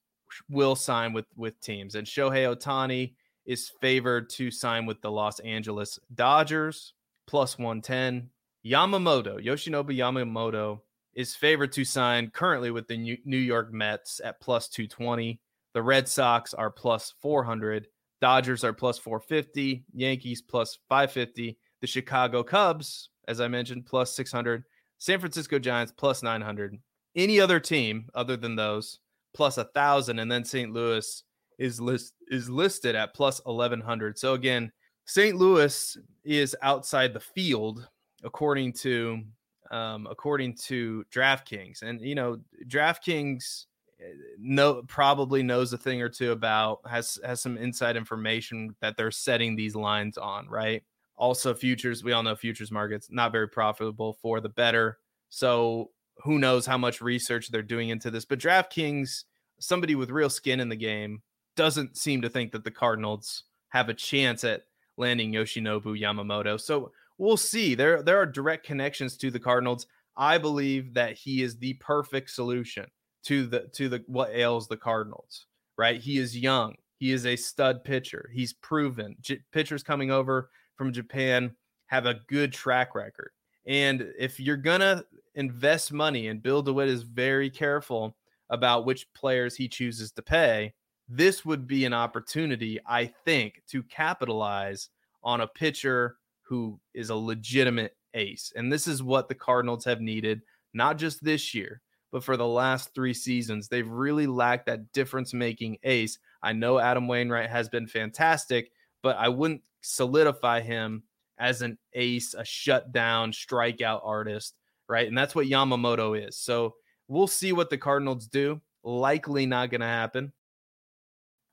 will 0.50 0.76
sign 0.76 1.14
with 1.14 1.26
with 1.36 1.60
teams. 1.62 1.96
And 1.96 2.08
Shohei 2.08 2.56
Ohtani 2.56 3.14
is 3.46 3.72
favored 3.82 4.30
to 4.30 4.52
sign 4.52 4.86
with 4.86 5.02
the 5.02 5.12
Los 5.12 5.40
Angeles 5.40 6.00
Dodgers 6.14 6.94
plus 7.28 7.58
110. 7.58 8.30
Yamamoto, 8.66 9.44
Yoshinobu 9.44 9.98
Yamamoto 9.98 10.82
is 11.14 11.36
favored 11.36 11.72
to 11.74 11.84
sign 11.84 12.30
currently 12.30 12.72
with 12.72 12.88
the 12.88 13.20
New 13.26 13.38
York 13.38 13.74
Mets 13.74 14.22
at 14.24 14.40
plus 14.40 14.68
220. 14.70 15.40
The 15.74 15.82
Red 15.82 16.08
Sox 16.08 16.54
are 16.54 16.70
plus 16.70 17.14
400. 17.22 17.88
Dodgers 18.22 18.64
are 18.64 18.74
plus 18.74 18.98
450. 18.98 19.84
Yankees 19.94 20.42
plus 20.42 20.80
550. 20.90 21.58
The 21.82 21.88
Chicago 21.88 22.44
Cubs, 22.44 23.10
as 23.28 23.42
I 23.42 23.48
mentioned, 23.48 23.86
plus 23.86 24.16
600. 24.16 24.64
San 25.00 25.20
Francisco 25.20 25.60
Giants 25.60 25.94
plus 25.96 26.22
900. 26.22 26.78
Any 27.16 27.40
other 27.40 27.60
team 27.60 28.08
other 28.14 28.38
than 28.38 28.56
those 28.56 29.00
plus 29.34 29.58
a 29.58 29.66
thousand, 29.66 30.20
and 30.20 30.32
then 30.32 30.44
St. 30.44 30.72
Louis 30.72 31.24
is 31.58 31.80
list 31.80 32.14
is 32.30 32.50
listed 32.50 32.96
at 32.96 33.14
plus 33.14 33.42
1100. 33.46 34.18
So 34.18 34.34
again, 34.34 34.72
St. 35.06 35.36
Louis 35.36 35.98
is 36.24 36.56
outside 36.62 37.14
the 37.14 37.20
field 37.20 37.88
according 38.24 38.74
to 38.74 39.24
um, 39.72 40.08
according 40.10 40.56
to 40.56 41.04
DraftKings, 41.12 41.82
and 41.82 42.02
you 42.02 42.14
know 42.14 42.38
DraftKings 42.68 43.66
eh, 44.00 44.14
know 44.38 44.84
probably 44.88 45.42
knows 45.42 45.74
a 45.74 45.78
thing 45.78 46.02
or 46.02 46.10
two 46.10 46.32
about 46.32 46.82
has 46.88 47.18
has 47.24 47.42
some 47.42 47.58
inside 47.58 47.98
information 47.98 48.76
that 48.82 48.98
they're 48.98 49.12
setting 49.12 49.56
these 49.56 49.76
lines 49.76 50.18
on, 50.18 50.48
right? 50.50 50.84
Also, 51.16 51.54
futures 51.54 52.04
we 52.04 52.12
all 52.12 52.24
know 52.24 52.36
futures 52.36 52.72
markets 52.72 53.08
not 53.10 53.32
very 53.32 53.48
profitable 53.48 54.18
for 54.22 54.42
the 54.42 54.50
better. 54.50 55.00
So 55.30 55.92
who 56.24 56.38
knows 56.38 56.66
how 56.66 56.78
much 56.78 57.02
research 57.02 57.50
they're 57.50 57.62
doing 57.62 57.90
into 57.90 58.12
this? 58.12 58.26
But 58.26 58.40
DraftKings, 58.40 59.24
somebody 59.60 59.96
with 59.96 60.12
real 60.12 60.30
skin 60.30 60.60
in 60.60 60.70
the 60.70 60.76
game, 60.76 61.22
doesn't 61.56 61.98
seem 61.98 62.22
to 62.22 62.30
think 62.30 62.52
that 62.52 62.64
the 62.64 62.72
Cardinals 62.72 63.44
have 63.70 63.88
a 63.88 63.94
chance 63.94 64.44
at 64.44 64.64
landing 64.98 65.32
Yoshinobu 65.32 66.00
Yamamoto. 66.00 66.60
So 66.60 66.92
we'll 67.22 67.38
see. 67.38 67.76
There 67.76 68.02
there 68.02 68.18
are 68.18 68.26
direct 68.26 68.66
connections 68.66 69.16
to 69.18 69.32
the 69.32 69.40
Cardinals. 69.40 69.86
I 70.18 70.38
believe 70.38 70.94
that 70.96 71.14
he 71.14 71.44
is 71.44 71.58
the 71.58 71.74
perfect 71.76 72.32
solution 72.32 72.88
to 73.26 73.46
the 73.46 73.70
to 73.76 73.88
the 73.88 74.04
what 74.08 74.32
ails 74.32 74.68
the 74.68 74.76
Cardinals. 74.76 75.46
Right? 75.78 76.02
He 76.02 76.18
is 76.18 76.38
young. 76.38 76.76
He 76.98 77.12
is 77.12 77.26
a 77.26 77.36
stud 77.36 77.84
pitcher. 77.84 78.30
He's 78.34 78.54
proven. 78.54 79.16
J- 79.22 79.40
pitchers 79.54 79.84
coming 79.84 80.12
over 80.12 80.50
from 80.76 80.92
Japan 80.92 81.56
have 81.88 82.06
a 82.06 82.20
good 82.28 82.52
track 82.52 82.94
record. 82.96 83.32
And 83.66 84.12
if 84.20 84.40
you're 84.40 84.58
gonna 84.58 85.06
invest 85.36 85.94
money, 85.94 86.28
and 86.28 86.42
Bill 86.42 86.62
DeWitt 86.62 86.90
is 86.90 87.04
very 87.04 87.50
careful 87.50 88.18
about 88.50 88.86
which 88.86 89.12
players 89.14 89.56
he 89.56 89.68
chooses 89.68 90.12
to 90.12 90.22
pay, 90.22 90.74
this 91.08 91.46
would 91.46 91.68
be 91.68 91.86
an 91.86 91.94
opportunity, 91.94 92.80
I 92.86 93.06
think, 93.26 93.62
to 93.70 93.84
capitalize 93.84 94.90
on 95.24 95.42
a 95.42 95.48
pitcher 95.48 96.18
who 96.52 96.78
is 96.94 97.12
a 97.12 97.16
legitimate 97.16 97.96
ace. 98.14 98.52
And 98.58 98.70
this 98.70 98.86
is 98.86 99.02
what 99.02 99.30
the 99.30 99.36
Cardinals 99.36 99.86
have 99.86 100.02
needed, 100.02 100.42
not 100.74 100.98
just 100.98 101.24
this 101.24 101.54
year, 101.54 101.82
but 102.12 102.26
for 102.26 102.36
the 102.36 102.46
last 102.46 102.94
three 102.94 103.14
seasons. 103.14 103.70
They've 103.70 103.88
really 103.88 104.28
lacked 104.28 104.66
that 104.66 104.92
difference 104.92 105.34
making 105.34 105.78
ace. 105.84 106.20
I 106.44 106.52
know 106.52 106.78
Adam 106.78 107.08
Wainwright 107.08 107.50
has 107.50 107.70
been 107.70 107.88
fantastic, 107.88 108.70
but 109.02 109.16
I 109.16 109.30
wouldn't 109.30 109.62
solidify 109.80 110.60
him 110.60 111.04
as 111.40 111.62
an 111.62 111.78
ace, 111.94 112.34
a 112.34 112.44
shutdown 112.44 113.32
strikeout 113.32 114.02
artist, 114.04 114.56
right? 114.90 115.08
And 115.08 115.18
that's 115.18 115.34
what 115.34 115.48
Yamamoto 115.48 116.28
is. 116.28 116.36
So 116.36 116.74
we'll 117.08 117.28
see 117.28 117.54
what 117.54 117.70
the 117.70 117.78
Cardinals 117.78 118.28
do. 118.28 118.60
Likely 118.84 119.46
not 119.46 119.70
going 119.70 119.80
to 119.80 119.88
happen. 119.88 120.34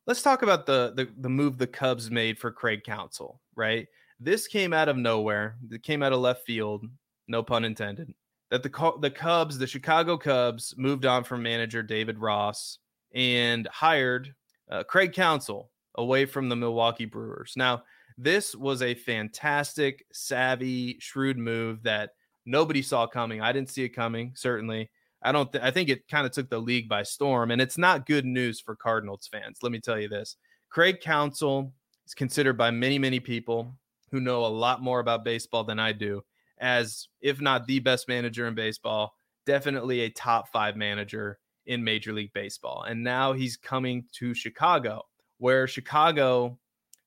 Let's 0.09 0.23
talk 0.23 0.43
about 0.43 0.67
the, 0.67 0.93
the 0.97 1.09
the 1.21 1.29
move 1.29 1.57
the 1.57 1.69
Cubs 1.69 2.11
made 2.11 2.37
for 2.37 2.51
Craig 2.51 2.83
Counsell, 2.83 3.41
right? 3.55 3.87
This 4.21 4.47
came 4.47 4.73
out 4.73 4.89
of 4.89 4.97
nowhere. 4.97 5.57
It 5.71 5.83
came 5.83 6.03
out 6.03 6.13
of 6.13 6.21
left 6.21 6.45
field, 6.45 6.87
no 7.29 7.43
pun 7.43 7.65
intended. 7.65 8.13
That 8.51 8.63
the 8.63 8.93
the 9.01 9.11
Cubs, 9.11 9.59
the 9.59 9.67
Chicago 9.67 10.17
Cubs, 10.17 10.75
moved 10.77 11.05
on 11.05 11.25
from 11.25 11.43
manager 11.43 11.83
David 11.83 12.19
Ross 12.19 12.79
and 13.15 13.67
hired 13.69 14.35
uh, 14.71 14.85
Craig 14.85 15.13
Counsell 15.13 15.71
away 15.97 16.25
from 16.25 16.49
the 16.49 16.57
Milwaukee 16.57 17.05
Brewers. 17.05 17.55
Now, 17.57 17.83
this 18.17 18.55
was 18.55 18.83
a 18.83 18.95
fantastic, 18.95 20.05
savvy, 20.13 20.97
shrewd 20.99 21.39
move 21.39 21.83
that 21.85 22.11
nobody 22.47 22.83
saw 22.83 23.07
coming. 23.07 23.41
I 23.41 23.53
didn't 23.53 23.71
see 23.71 23.85
it 23.85 23.91
coming, 23.91 24.33
certainly. 24.35 24.91
I 25.23 25.33
don't 25.33 25.51
th- 25.51 25.63
I 25.63 25.71
think 25.71 25.89
it 25.89 26.09
kind 26.09 26.27
of 26.27 26.33
took 26.33 26.49
the 26.49 26.61
league 26.61 26.89
by 26.89 27.03
storm 27.03 27.51
and 27.51 27.61
it's 27.61 27.79
not 27.79 28.07
good 28.07 28.25
news 28.25 28.61
for 28.61 28.77
Cardinals 28.77 29.29
fans. 29.31 29.59
Let 29.63 29.73
me 29.73 29.81
tell 29.81 29.99
you 29.99 30.09
this. 30.09 30.37
Craig 30.71 31.01
Counsell 31.01 31.73
is 32.07 32.15
considered 32.15 32.57
by 32.57 32.71
many 32.71 32.99
many 32.99 33.19
people 33.19 33.77
who 34.11 34.21
know 34.21 34.45
a 34.45 34.49
lot 34.49 34.83
more 34.83 35.01
about 35.01 35.25
baseball 35.25 35.65
than 35.65 35.79
I 35.79 35.93
do 35.93 36.23
as 36.61 37.09
if 37.21 37.41
not 37.41 37.67
the 37.67 37.79
best 37.79 38.09
manager 38.09 38.47
in 38.47 38.55
baseball, 38.55 39.15
definitely 39.47 40.01
a 40.01 40.11
top 40.11 40.49
5 40.49 40.77
manager 40.77 41.39
in 41.67 41.85
Major 41.85 42.13
League 42.13 42.33
Baseball. 42.33 42.83
And 42.83 43.05
now 43.05 43.33
he's 43.33 43.57
coming 43.57 44.05
to 44.15 44.35
Chicago 44.35 45.03
where 45.39 45.69
Chicago 45.69 46.59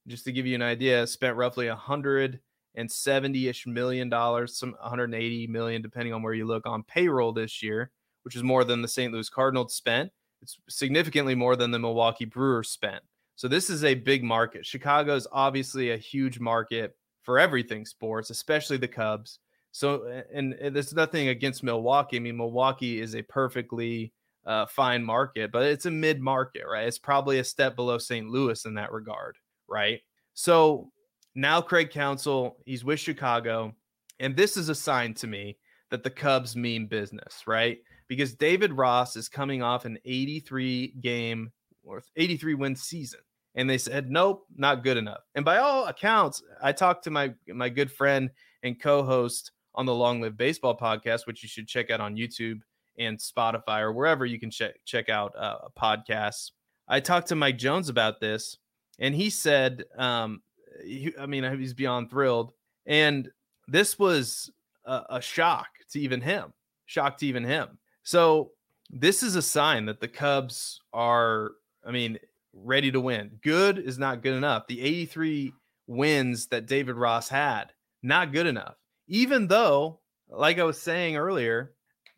just 0.07 0.23
to 0.23 0.31
give 0.31 0.45
you 0.45 0.55
an 0.55 0.61
idea 0.61 1.05
spent 1.05 1.35
roughly 1.35 1.67
a 1.67 1.75
hundred 1.75 2.39
and 2.75 2.89
70-ish 2.89 3.67
million 3.67 4.07
dollars 4.07 4.57
some 4.57 4.71
180 4.79 5.47
million 5.47 5.81
depending 5.81 6.13
on 6.13 6.23
where 6.23 6.33
you 6.33 6.45
look 6.45 6.65
on 6.65 6.83
payroll 6.83 7.33
this 7.33 7.61
year 7.61 7.91
which 8.23 8.35
is 8.35 8.43
more 8.43 8.63
than 8.63 8.81
the 8.81 8.87
St. 8.87 9.11
Louis 9.11 9.29
Cardinals 9.29 9.73
spent. 9.73 10.11
It's 10.41 10.59
significantly 10.69 11.35
more 11.35 11.55
than 11.55 11.71
the 11.71 11.79
Milwaukee 11.79 12.25
Brewers 12.25 12.69
spent. 12.69 13.03
So 13.41 13.47
this 13.47 13.71
is 13.71 13.83
a 13.83 13.95
big 13.95 14.23
market. 14.23 14.67
Chicago 14.67 15.15
is 15.15 15.25
obviously 15.31 15.89
a 15.89 15.97
huge 15.97 16.39
market 16.39 16.95
for 17.23 17.39
everything 17.39 17.87
sports, 17.87 18.29
especially 18.29 18.77
the 18.77 18.87
Cubs. 18.87 19.39
So, 19.71 20.23
and, 20.31 20.53
and 20.53 20.75
there's 20.75 20.93
nothing 20.93 21.29
against 21.29 21.63
Milwaukee. 21.63 22.17
I 22.17 22.19
mean, 22.19 22.37
Milwaukee 22.37 23.01
is 23.01 23.15
a 23.15 23.23
perfectly 23.23 24.13
uh, 24.45 24.67
fine 24.67 25.03
market, 25.03 25.51
but 25.51 25.63
it's 25.63 25.87
a 25.87 25.89
mid 25.89 26.21
market, 26.21 26.65
right? 26.71 26.87
It's 26.87 26.99
probably 26.99 27.39
a 27.39 27.43
step 27.43 27.75
below 27.75 27.97
St. 27.97 28.29
Louis 28.29 28.63
in 28.63 28.75
that 28.75 28.91
regard, 28.91 29.37
right? 29.67 30.01
So 30.35 30.91
now 31.33 31.61
Craig 31.61 31.89
Counsell, 31.89 32.57
he's 32.67 32.85
with 32.85 32.99
Chicago, 32.99 33.73
and 34.19 34.35
this 34.35 34.55
is 34.55 34.69
a 34.69 34.75
sign 34.75 35.15
to 35.15 35.25
me 35.25 35.57
that 35.89 36.03
the 36.03 36.11
Cubs 36.11 36.55
mean 36.55 36.85
business, 36.85 37.47
right? 37.47 37.79
because 38.07 38.33
David 38.33 38.73
Ross 38.73 39.15
is 39.15 39.29
coming 39.29 39.63
off 39.63 39.85
an 39.85 39.97
83 40.03 40.95
game 40.99 41.49
or 41.81 42.03
83 42.17 42.55
win 42.55 42.75
season. 42.75 43.21
And 43.55 43.69
they 43.69 43.77
said, 43.77 44.09
nope, 44.09 44.45
not 44.55 44.83
good 44.83 44.97
enough. 44.97 45.21
And 45.35 45.43
by 45.43 45.57
all 45.57 45.87
accounts, 45.87 46.41
I 46.61 46.71
talked 46.71 47.03
to 47.05 47.11
my 47.11 47.33
my 47.47 47.69
good 47.69 47.91
friend 47.91 48.29
and 48.63 48.79
co-host 48.79 49.51
on 49.75 49.85
the 49.85 49.93
Long 49.93 50.21
Live 50.21 50.37
Baseball 50.37 50.77
podcast, 50.77 51.27
which 51.27 51.43
you 51.43 51.49
should 51.49 51.67
check 51.67 51.89
out 51.89 52.01
on 52.01 52.15
YouTube 52.15 52.61
and 52.97 53.17
Spotify 53.17 53.81
or 53.81 53.91
wherever 53.91 54.25
you 54.25 54.39
can 54.39 54.51
check 54.51 54.75
check 54.85 55.09
out 55.09 55.33
uh, 55.37 55.57
podcasts. 55.79 56.51
I 56.87 56.99
talked 56.99 57.27
to 57.29 57.35
Mike 57.35 57.57
Jones 57.57 57.89
about 57.89 58.19
this, 58.19 58.57
and 58.99 59.15
he 59.15 59.29
said, 59.29 59.83
um, 59.97 60.41
he, 60.83 61.13
I 61.19 61.25
mean, 61.25 61.43
he's 61.57 61.73
beyond 61.73 62.09
thrilled. 62.09 62.53
And 62.85 63.29
this 63.67 63.99
was 63.99 64.51
a, 64.85 65.03
a 65.09 65.21
shock 65.21 65.67
to 65.91 65.99
even 65.99 66.21
him, 66.21 66.53
shock 66.85 67.17
to 67.19 67.27
even 67.27 67.43
him. 67.43 67.77
So 68.03 68.51
this 68.89 69.23
is 69.23 69.35
a 69.35 69.41
sign 69.41 69.85
that 69.85 70.01
the 70.01 70.07
Cubs 70.07 70.81
are, 70.91 71.51
I 71.85 71.91
mean, 71.91 72.17
ready 72.53 72.91
to 72.91 73.01
win. 73.01 73.39
Good 73.41 73.77
is 73.77 73.97
not 73.97 74.21
good 74.21 74.33
enough. 74.33 74.67
The 74.67 74.81
83 74.81 75.53
wins 75.87 76.47
that 76.47 76.67
David 76.67 76.95
Ross 76.95 77.29
had, 77.29 77.73
not 78.03 78.31
good 78.31 78.47
enough. 78.47 78.75
Even 79.07 79.47
though, 79.47 79.99
like 80.29 80.59
I 80.59 80.63
was 80.63 80.81
saying 80.81 81.17
earlier, 81.17 81.73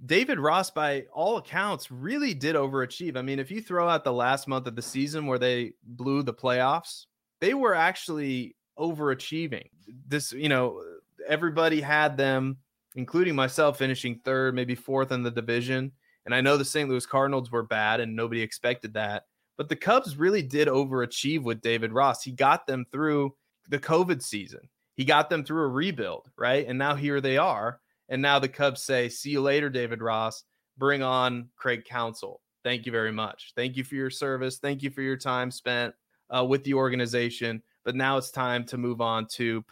David 0.05 0.39
Ross, 0.39 0.69
by 0.69 1.05
all 1.13 1.37
accounts, 1.37 1.91
really 1.91 2.33
did 2.33 2.55
overachieve. 2.55 3.15
I 3.15 3.21
mean, 3.21 3.39
if 3.39 3.49
you 3.49 3.61
throw 3.61 3.87
out 3.87 4.03
the 4.03 4.13
last 4.13 4.47
month 4.47 4.67
of 4.67 4.75
the 4.75 4.81
season 4.81 5.27
where 5.27 5.39
they 5.39 5.73
blew 5.83 6.23
the 6.23 6.33
playoffs, 6.33 7.05
they 7.39 7.53
were 7.53 7.73
actually 7.73 8.55
overachieving. 8.77 9.69
This, 10.07 10.33
you 10.33 10.49
know, 10.49 10.81
everybody 11.27 11.79
had 11.79 12.17
them 12.17 12.57
including 12.95 13.35
myself 13.35 13.77
finishing 13.77 14.19
third, 14.23 14.55
maybe 14.55 14.75
fourth 14.75 15.11
in 15.11 15.23
the 15.23 15.31
division. 15.31 15.91
And 16.25 16.33
I 16.33 16.41
know 16.41 16.57
the 16.57 16.65
St. 16.65 16.89
Louis 16.89 17.05
Cardinals 17.05 17.51
were 17.51 17.63
bad 17.63 17.99
and 17.99 18.15
nobody 18.15 18.41
expected 18.41 18.93
that. 18.93 19.23
But 19.57 19.69
the 19.69 19.75
Cubs 19.75 20.17
really 20.17 20.41
did 20.41 20.67
overachieve 20.67 21.43
with 21.43 21.61
David 21.61 21.91
Ross. 21.91 22.23
He 22.23 22.31
got 22.31 22.65
them 22.65 22.85
through 22.91 23.35
the 23.69 23.79
COVID 23.79 24.21
season, 24.21 24.61
he 24.95 25.05
got 25.05 25.29
them 25.29 25.43
through 25.43 25.63
a 25.63 25.67
rebuild, 25.67 26.29
right? 26.37 26.67
And 26.67 26.77
now 26.77 26.95
here 26.95 27.21
they 27.21 27.37
are. 27.37 27.79
And 28.09 28.21
now 28.21 28.39
the 28.39 28.49
Cubs 28.49 28.83
say, 28.83 29.09
See 29.09 29.31
you 29.31 29.41
later, 29.41 29.69
David 29.69 30.01
Ross. 30.01 30.43
Bring 30.77 31.01
on 31.01 31.49
Craig 31.55 31.85
Counsell. 31.85 32.41
Thank 32.63 32.85
you 32.85 32.91
very 32.91 33.11
much. 33.11 33.53
Thank 33.55 33.77
you 33.77 33.83
for 33.83 33.95
your 33.95 34.09
service. 34.09 34.57
Thank 34.57 34.83
you 34.83 34.89
for 34.89 35.01
your 35.01 35.17
time 35.17 35.51
spent 35.51 35.93
uh, 36.35 36.43
with 36.43 36.63
the 36.63 36.73
organization. 36.73 37.61
But 37.85 37.95
now 37.95 38.17
it's 38.17 38.31
time 38.31 38.65
to 38.65 38.77
move 38.77 39.01
on 39.01 39.27
to 39.33 39.63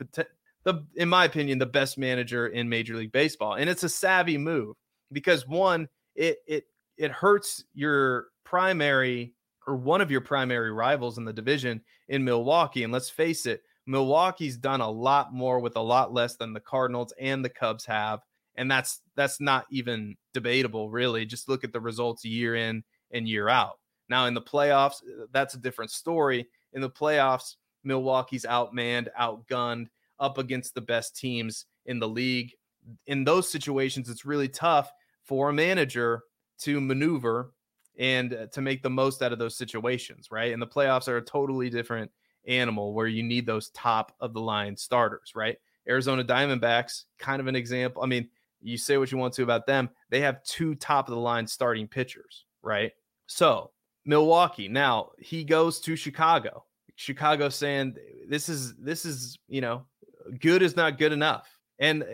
the 0.64 0.86
in 0.96 1.10
my 1.10 1.26
opinion 1.26 1.58
the 1.58 1.66
best 1.66 1.98
manager 1.98 2.48
in 2.48 2.70
Major 2.70 2.96
League 2.96 3.12
Baseball, 3.12 3.56
and 3.56 3.70
it's 3.70 3.84
a 3.84 3.90
savvy 3.90 4.38
move 4.38 4.76
because 5.12 5.48
one 5.48 5.88
it 6.16 6.40
it 6.48 6.66
it 6.98 7.12
hurts 7.12 7.64
your 7.74 8.28
primary 8.44 9.34
or 9.68 9.75
one 9.75 10.01
of 10.01 10.12
your 10.12 10.22
primary 10.22 10.72
rivals 10.72 11.18
in 11.18 11.25
the 11.25 11.34
division 11.34 11.82
in 12.08 12.24
Milwaukee, 12.24 12.84
and 12.84 12.91
let's 12.91 13.10
face 13.10 13.46
it, 13.46 13.62
Milwaukee's 13.86 14.58
done 14.58 14.82
a 14.82 14.89
lot 14.89 15.34
more 15.34 15.60
with 15.60 15.75
a 15.75 15.82
lot 15.82 16.13
less 16.13 16.36
than 16.36 16.53
the 16.53 16.60
Cardinals 16.60 17.13
and 17.20 17.44
the 17.44 17.50
Cubs 17.50 17.86
have, 17.86 18.22
and 18.56 18.70
that's 18.70 19.01
that's 19.15 19.39
not 19.39 19.65
even 19.72 20.15
debatable 20.34 20.89
really. 20.89 21.25
Just 21.25 21.50
look 21.50 21.63
at 21.63 21.74
the 21.74 21.80
results 21.80 22.25
year 22.25 22.56
in 22.56 22.84
and 23.12 23.27
year 23.27 23.50
out. 23.50 23.80
Now 24.10 24.25
in 24.25 24.34
the 24.34 24.41
playoffs, 24.41 25.03
uh, 25.03 25.25
that's 25.32 25.56
a 25.56 25.60
different 25.60 25.91
story. 25.91 26.48
In 26.74 26.82
the 26.82 26.89
playoffs, 26.89 27.56
Milwaukee's 27.84 28.46
outmanned, 28.46 29.08
outgunned 29.20 29.88
up 30.20 30.38
against 30.38 30.75
the 30.75 30.82
best 30.82 31.18
teams 31.18 31.65
in 31.86 32.00
the 32.00 32.08
league. 32.08 32.51
In 33.08 33.24
those 33.24 33.50
situations, 33.50 34.10
it's 34.10 34.25
really 34.25 34.48
tough 34.48 34.91
for 35.24 35.50
a 35.50 35.53
manager 35.53 36.24
to 36.60 36.80
maneuver 36.80 37.53
and 38.01 38.34
uh, 38.34 38.48
to 38.48 38.62
make 38.62 38.81
the 38.81 38.89
most 38.89 39.22
out 39.22 39.31
of 39.31 39.38
those 39.38 39.55
situations, 39.55 40.29
right? 40.31 40.51
And 40.51 40.62
the 40.62 40.67
playoffs 40.67 41.08
are 41.08 41.17
a 41.17 41.22
totally 41.22 41.70
different 41.70 42.10
animal 42.48 42.93
where 42.93 43.05
you 43.05 43.22
need 43.22 43.46
those 43.46 43.70
top 43.70 44.12
of 44.20 44.34
the 44.34 44.41
line 44.41 44.75
starters, 44.75 45.34
right? 45.36 45.58
Arizona 45.88 46.24
Diamondbacks, 46.24 47.03
kind 47.20 47.39
of 47.39 47.46
an 47.46 47.55
example. 47.55 48.01
I 48.01 48.08
mean, 48.08 48.27
you 48.60 48.75
say 48.75 48.98
what 48.98 49.12
you 49.12 49.20
want 49.20 49.36
to 49.36 49.43
about 49.43 49.67
them. 49.67 49.88
They 50.10 50.20
have 50.22 50.43
two 50.43 50.74
top 50.74 51.08
of 51.08 51.13
the 51.13 51.22
line 51.22 51.46
starting 51.46 51.88
pitchers, 51.88 52.46
right? 52.63 52.91
So, 53.27 53.70
Milwaukee, 54.03 54.67
now 54.67 55.12
he 55.20 55.43
goes 55.43 55.79
to 55.81 55.96
Chicago. 55.96 56.65
Chicago 56.96 57.50
saying 57.50 57.96
this 58.27 58.50
is 58.50 58.75
this 58.77 59.05
is, 59.05 59.38
you 59.48 59.62
know, 59.62 59.86
good 60.39 60.63
is 60.63 60.75
not 60.75 60.98
good 60.98 61.12
enough. 61.12 61.48
And 61.77 62.01
uh, 62.01 62.08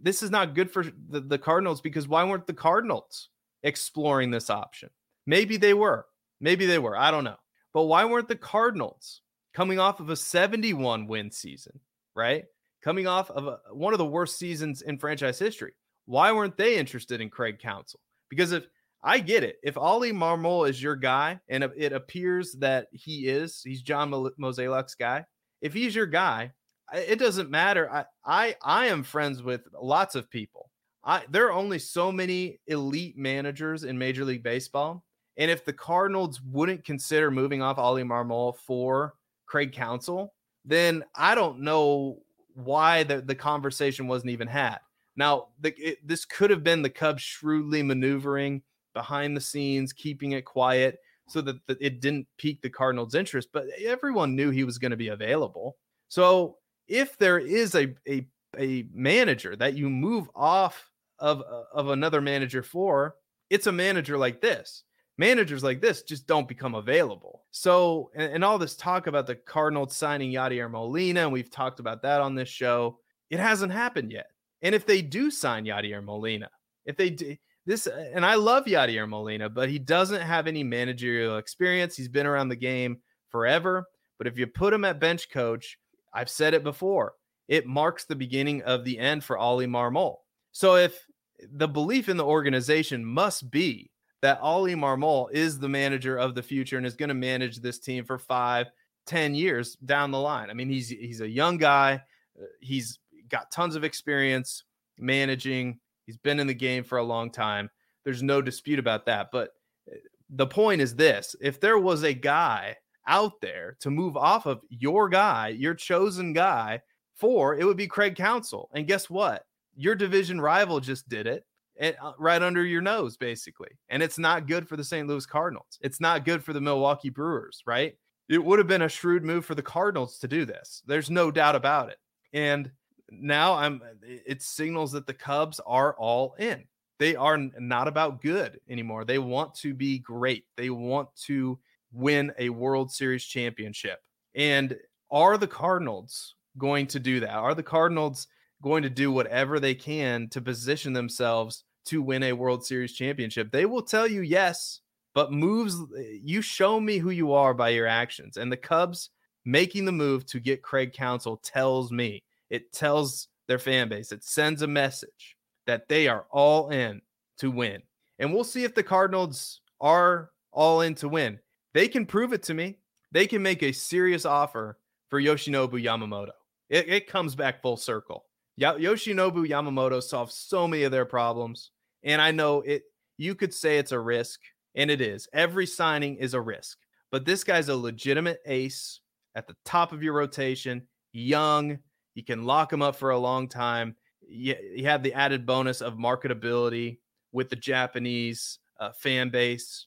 this 0.00 0.22
is 0.22 0.30
not 0.30 0.54
good 0.54 0.70
for 0.70 0.84
the, 1.08 1.20
the 1.20 1.38
Cardinals 1.38 1.80
because 1.80 2.06
why 2.06 2.22
weren't 2.22 2.46
the 2.46 2.54
Cardinals 2.54 3.28
exploring 3.64 4.30
this 4.30 4.48
option? 4.48 4.90
Maybe 5.26 5.56
they 5.56 5.74
were. 5.74 6.06
Maybe 6.40 6.66
they 6.66 6.78
were. 6.78 6.96
I 6.96 7.10
don't 7.10 7.24
know. 7.24 7.36
But 7.72 7.84
why 7.84 8.04
weren't 8.04 8.28
the 8.28 8.36
Cardinals 8.36 9.22
coming 9.54 9.78
off 9.78 10.00
of 10.00 10.10
a 10.10 10.16
71 10.16 11.06
win 11.06 11.30
season, 11.30 11.80
right? 12.14 12.44
Coming 12.82 13.06
off 13.06 13.30
of 13.30 13.46
a, 13.46 13.58
one 13.72 13.94
of 13.94 13.98
the 13.98 14.04
worst 14.04 14.38
seasons 14.38 14.82
in 14.82 14.98
franchise 14.98 15.38
history. 15.38 15.72
Why 16.06 16.32
weren't 16.32 16.56
they 16.56 16.76
interested 16.76 17.20
in 17.20 17.30
Craig 17.30 17.58
Counsell? 17.60 18.00
Because 18.28 18.52
if 18.52 18.64
I 19.04 19.18
get 19.18 19.44
it, 19.44 19.56
if 19.62 19.76
Oli 19.76 20.12
Marmol 20.12 20.68
is 20.68 20.82
your 20.82 20.96
guy, 20.96 21.40
and 21.48 21.64
it 21.76 21.92
appears 21.92 22.52
that 22.54 22.88
he 22.92 23.28
is, 23.28 23.60
he's 23.62 23.82
John 23.82 24.10
Mozeliak's 24.10 24.94
guy. 24.94 25.24
If 25.60 25.74
he's 25.74 25.94
your 25.94 26.06
guy, 26.06 26.52
it 26.92 27.18
doesn't 27.18 27.50
matter. 27.50 27.90
I, 27.90 28.04
I 28.24 28.56
I 28.62 28.86
am 28.86 29.02
friends 29.02 29.42
with 29.42 29.62
lots 29.80 30.14
of 30.14 30.30
people. 30.30 30.70
I 31.04 31.22
there 31.30 31.46
are 31.46 31.52
only 31.52 31.78
so 31.78 32.12
many 32.12 32.60
elite 32.66 33.16
managers 33.16 33.84
in 33.84 33.98
Major 33.98 34.24
League 34.24 34.42
Baseball. 34.42 35.04
And 35.42 35.50
if 35.50 35.64
the 35.64 35.72
Cardinals 35.72 36.40
wouldn't 36.40 36.84
consider 36.84 37.28
moving 37.28 37.62
off 37.62 37.76
Oli 37.76 38.04
Marmol 38.04 38.56
for 38.56 39.14
Craig 39.46 39.72
Counsell, 39.72 40.32
then 40.64 41.02
I 41.16 41.34
don't 41.34 41.62
know 41.62 42.20
why 42.54 43.02
the, 43.02 43.22
the 43.22 43.34
conversation 43.34 44.06
wasn't 44.06 44.30
even 44.30 44.46
had. 44.46 44.78
Now, 45.16 45.48
the, 45.58 45.74
it, 45.76 46.06
this 46.06 46.24
could 46.24 46.50
have 46.50 46.62
been 46.62 46.80
the 46.80 46.88
Cubs 46.88 47.22
shrewdly 47.22 47.82
maneuvering 47.82 48.62
behind 48.94 49.36
the 49.36 49.40
scenes, 49.40 49.92
keeping 49.92 50.30
it 50.30 50.44
quiet 50.44 51.00
so 51.26 51.40
that, 51.40 51.56
that 51.66 51.78
it 51.80 52.00
didn't 52.00 52.28
pique 52.38 52.62
the 52.62 52.70
Cardinals' 52.70 53.16
interest, 53.16 53.48
but 53.52 53.66
everyone 53.84 54.36
knew 54.36 54.50
he 54.50 54.62
was 54.62 54.78
going 54.78 54.92
to 54.92 54.96
be 54.96 55.08
available. 55.08 55.76
So 56.06 56.58
if 56.86 57.18
there 57.18 57.40
is 57.40 57.74
a 57.74 57.92
a 58.08 58.28
a 58.56 58.86
manager 58.94 59.56
that 59.56 59.74
you 59.74 59.90
move 59.90 60.30
off 60.36 60.88
of 61.18 61.42
of 61.72 61.88
another 61.88 62.20
manager 62.20 62.62
for, 62.62 63.16
it's 63.50 63.66
a 63.66 63.72
manager 63.72 64.16
like 64.16 64.40
this. 64.40 64.84
Managers 65.18 65.62
like 65.62 65.80
this 65.80 66.02
just 66.02 66.26
don't 66.26 66.48
become 66.48 66.74
available. 66.74 67.44
So, 67.50 68.10
and, 68.14 68.32
and 68.34 68.44
all 68.44 68.58
this 68.58 68.76
talk 68.76 69.06
about 69.06 69.26
the 69.26 69.36
Cardinals 69.36 69.94
signing 69.96 70.32
Yadier 70.32 70.70
Molina, 70.70 71.22
and 71.22 71.32
we've 71.32 71.50
talked 71.50 71.80
about 71.80 72.02
that 72.02 72.20
on 72.20 72.34
this 72.34 72.48
show, 72.48 72.98
it 73.30 73.38
hasn't 73.38 73.72
happened 73.72 74.10
yet. 74.10 74.26
And 74.62 74.74
if 74.74 74.86
they 74.86 75.02
do 75.02 75.30
sign 75.30 75.64
Yadier 75.64 76.02
Molina, 76.02 76.50
if 76.86 76.96
they 76.96 77.10
do, 77.10 77.36
this, 77.66 77.86
and 77.86 78.24
I 78.26 78.34
love 78.34 78.64
Yadier 78.64 79.08
Molina, 79.08 79.48
but 79.48 79.68
he 79.68 79.78
doesn't 79.78 80.22
have 80.22 80.46
any 80.46 80.64
managerial 80.64 81.36
experience. 81.36 81.96
He's 81.96 82.08
been 82.08 82.26
around 82.26 82.48
the 82.48 82.56
game 82.56 82.98
forever. 83.28 83.86
But 84.18 84.26
if 84.26 84.38
you 84.38 84.46
put 84.46 84.72
him 84.72 84.84
at 84.84 84.98
bench 84.98 85.30
coach, 85.30 85.78
I've 86.12 86.30
said 86.30 86.54
it 86.54 86.64
before, 86.64 87.14
it 87.48 87.66
marks 87.66 88.04
the 88.04 88.16
beginning 88.16 88.62
of 88.62 88.84
the 88.84 88.98
end 88.98 89.24
for 89.24 89.38
Oli 89.38 89.66
Marmol. 89.66 90.16
So 90.52 90.76
if 90.76 91.06
the 91.52 91.68
belief 91.68 92.08
in 92.08 92.16
the 92.16 92.24
organization 92.24 93.04
must 93.04 93.50
be 93.50 93.90
that 94.22 94.38
Oli 94.40 94.74
Marmol 94.74 95.30
is 95.32 95.58
the 95.58 95.68
manager 95.68 96.16
of 96.16 96.34
the 96.34 96.42
future 96.42 96.76
and 96.78 96.86
is 96.86 96.96
going 96.96 97.08
to 97.08 97.14
manage 97.14 97.58
this 97.58 97.78
team 97.78 98.04
for 98.04 98.18
five, 98.18 98.68
ten 99.04 99.34
years 99.34 99.76
down 99.84 100.10
the 100.10 100.18
line. 100.18 100.48
I 100.48 100.54
mean, 100.54 100.68
he's 100.68 100.88
he's 100.88 101.20
a 101.20 101.28
young 101.28 101.58
guy. 101.58 102.00
Uh, 102.40 102.46
he's 102.60 102.98
got 103.28 103.50
tons 103.50 103.76
of 103.76 103.84
experience 103.84 104.64
managing. 104.98 105.78
He's 106.06 106.16
been 106.16 106.40
in 106.40 106.46
the 106.46 106.54
game 106.54 106.84
for 106.84 106.98
a 106.98 107.04
long 107.04 107.30
time. 107.30 107.68
There's 108.04 108.22
no 108.22 108.40
dispute 108.40 108.78
about 108.78 109.06
that. 109.06 109.28
But 109.32 109.50
uh, 109.90 109.96
the 110.30 110.46
point 110.46 110.80
is 110.80 110.94
this 110.94 111.36
if 111.40 111.60
there 111.60 111.78
was 111.78 112.04
a 112.04 112.14
guy 112.14 112.76
out 113.08 113.40
there 113.40 113.76
to 113.80 113.90
move 113.90 114.16
off 114.16 114.46
of 114.46 114.62
your 114.70 115.08
guy, 115.08 115.48
your 115.48 115.74
chosen 115.74 116.32
guy, 116.32 116.80
for 117.16 117.56
it 117.56 117.64
would 117.64 117.76
be 117.76 117.88
Craig 117.88 118.14
Counsell. 118.14 118.70
And 118.72 118.86
guess 118.86 119.10
what? 119.10 119.44
Your 119.74 119.96
division 119.96 120.40
rival 120.40 120.78
just 120.78 121.08
did 121.08 121.26
it 121.26 121.44
and, 121.78 121.96
uh, 122.02 122.12
right 122.18 122.42
under 122.42 122.64
your 122.64 122.82
nose, 122.82 123.16
basically. 123.16 123.70
And 123.88 124.02
it's 124.02 124.18
not 124.18 124.46
good 124.46 124.68
for 124.68 124.76
the 124.76 124.84
St. 124.84 125.08
Louis 125.08 125.26
Cardinals. 125.26 125.78
It's 125.80 126.00
not 126.00 126.24
good 126.24 126.42
for 126.42 126.52
the 126.52 126.60
Milwaukee 126.60 127.10
Brewers, 127.10 127.62
right? 127.66 127.96
It 128.28 128.42
would 128.42 128.58
have 128.58 128.68
been 128.68 128.82
a 128.82 128.88
shrewd 128.88 129.24
move 129.24 129.44
for 129.44 129.54
the 129.54 129.62
Cardinals 129.62 130.18
to 130.20 130.28
do 130.28 130.44
this. 130.44 130.82
There's 130.86 131.10
no 131.10 131.30
doubt 131.30 131.56
about 131.56 131.90
it. 131.90 131.98
And 132.32 132.70
now 133.10 133.54
I'm 133.54 133.82
it 134.02 134.42
signals 134.42 134.92
that 134.92 135.06
the 135.06 135.14
Cubs 135.14 135.60
are 135.66 135.94
all 135.96 136.34
in. 136.38 136.64
They 136.98 137.16
are 137.16 137.36
not 137.36 137.88
about 137.88 138.22
good 138.22 138.60
anymore. 138.70 139.04
They 139.04 139.18
want 139.18 139.54
to 139.56 139.74
be 139.74 139.98
great. 139.98 140.44
They 140.56 140.70
want 140.70 141.08
to 141.26 141.58
win 141.92 142.32
a 142.38 142.48
World 142.48 142.92
Series 142.92 143.24
championship. 143.24 143.98
And 144.34 144.76
are 145.10 145.36
the 145.36 145.48
Cardinals 145.48 146.36
going 146.56 146.86
to 146.88 147.00
do 147.00 147.20
that? 147.20 147.34
Are 147.34 147.54
the 147.54 147.62
Cardinals 147.62 148.28
going 148.62 148.82
to 148.84 148.90
do 148.90 149.12
whatever 149.12 149.60
they 149.60 149.74
can 149.74 150.28
to 150.30 150.40
position 150.40 150.92
themselves 150.92 151.64
to 151.86 152.00
win 152.00 152.22
a 152.22 152.32
World 152.32 152.64
Series 152.64 152.92
championship? 152.92 153.50
They 153.50 153.66
will 153.66 153.82
tell 153.82 154.06
you 154.06 154.22
yes, 154.22 154.80
but 155.14 155.32
moves, 155.32 155.74
uh, 155.74 156.00
you 156.22 156.40
show 156.40 156.80
me 156.80 156.98
who 156.98 157.10
you 157.10 157.32
are 157.32 157.52
by 157.52 157.70
your 157.70 157.86
actions. 157.86 158.36
And 158.36 158.50
the 158.50 158.56
Cubs 158.56 159.10
making 159.44 159.84
the 159.84 159.92
move 159.92 160.24
to 160.26 160.40
get 160.40 160.62
Craig 160.62 160.92
Counsell 160.92 161.38
tells 161.38 161.92
me, 161.92 162.22
it 162.48 162.72
tells 162.72 163.28
their 163.48 163.58
fan 163.58 163.88
base, 163.88 164.12
it 164.12 164.24
sends 164.24 164.62
a 164.62 164.66
message 164.66 165.36
that 165.66 165.88
they 165.88 166.08
are 166.08 166.26
all 166.30 166.70
in 166.70 167.02
to 167.38 167.50
win. 167.50 167.82
And 168.18 168.32
we'll 168.32 168.44
see 168.44 168.64
if 168.64 168.74
the 168.74 168.82
Cardinals 168.82 169.60
are 169.80 170.30
all 170.52 170.82
in 170.82 170.94
to 170.96 171.08
win. 171.08 171.40
They 171.74 171.88
can 171.88 172.06
prove 172.06 172.32
it 172.32 172.42
to 172.44 172.54
me. 172.54 172.78
They 173.10 173.26
can 173.26 173.42
make 173.42 173.62
a 173.62 173.72
serious 173.72 174.24
offer 174.24 174.78
for 175.08 175.20
Yoshinobu 175.20 175.82
Yamamoto. 175.82 176.30
It, 176.70 176.88
it 176.88 177.06
comes 177.06 177.34
back 177.34 177.60
full 177.60 177.76
circle. 177.76 178.24
Yoshinobu 178.60 179.48
Yamamoto 179.48 180.02
solves 180.02 180.34
so 180.34 180.68
many 180.68 180.82
of 180.84 180.92
their 180.92 181.04
problems. 181.04 181.70
And 182.02 182.20
I 182.20 182.30
know 182.30 182.60
it, 182.62 182.82
you 183.16 183.34
could 183.34 183.54
say 183.54 183.78
it's 183.78 183.92
a 183.92 183.98
risk, 183.98 184.40
and 184.74 184.90
it 184.90 185.00
is. 185.00 185.28
Every 185.32 185.66
signing 185.66 186.16
is 186.16 186.34
a 186.34 186.40
risk. 186.40 186.78
But 187.10 187.24
this 187.24 187.44
guy's 187.44 187.68
a 187.68 187.76
legitimate 187.76 188.40
ace 188.46 189.00
at 189.34 189.46
the 189.46 189.56
top 189.64 189.92
of 189.92 190.02
your 190.02 190.14
rotation, 190.14 190.86
young. 191.12 191.78
You 192.14 192.24
can 192.24 192.44
lock 192.44 192.72
him 192.72 192.82
up 192.82 192.96
for 192.96 193.10
a 193.10 193.18
long 193.18 193.48
time. 193.48 193.96
You, 194.26 194.56
have 194.84 195.02
the 195.02 195.14
added 195.14 195.46
bonus 195.46 195.80
of 195.80 195.94
marketability 195.94 196.98
with 197.32 197.50
the 197.50 197.56
Japanese 197.56 198.58
uh, 198.80 198.92
fan 198.92 199.30
base 199.30 199.86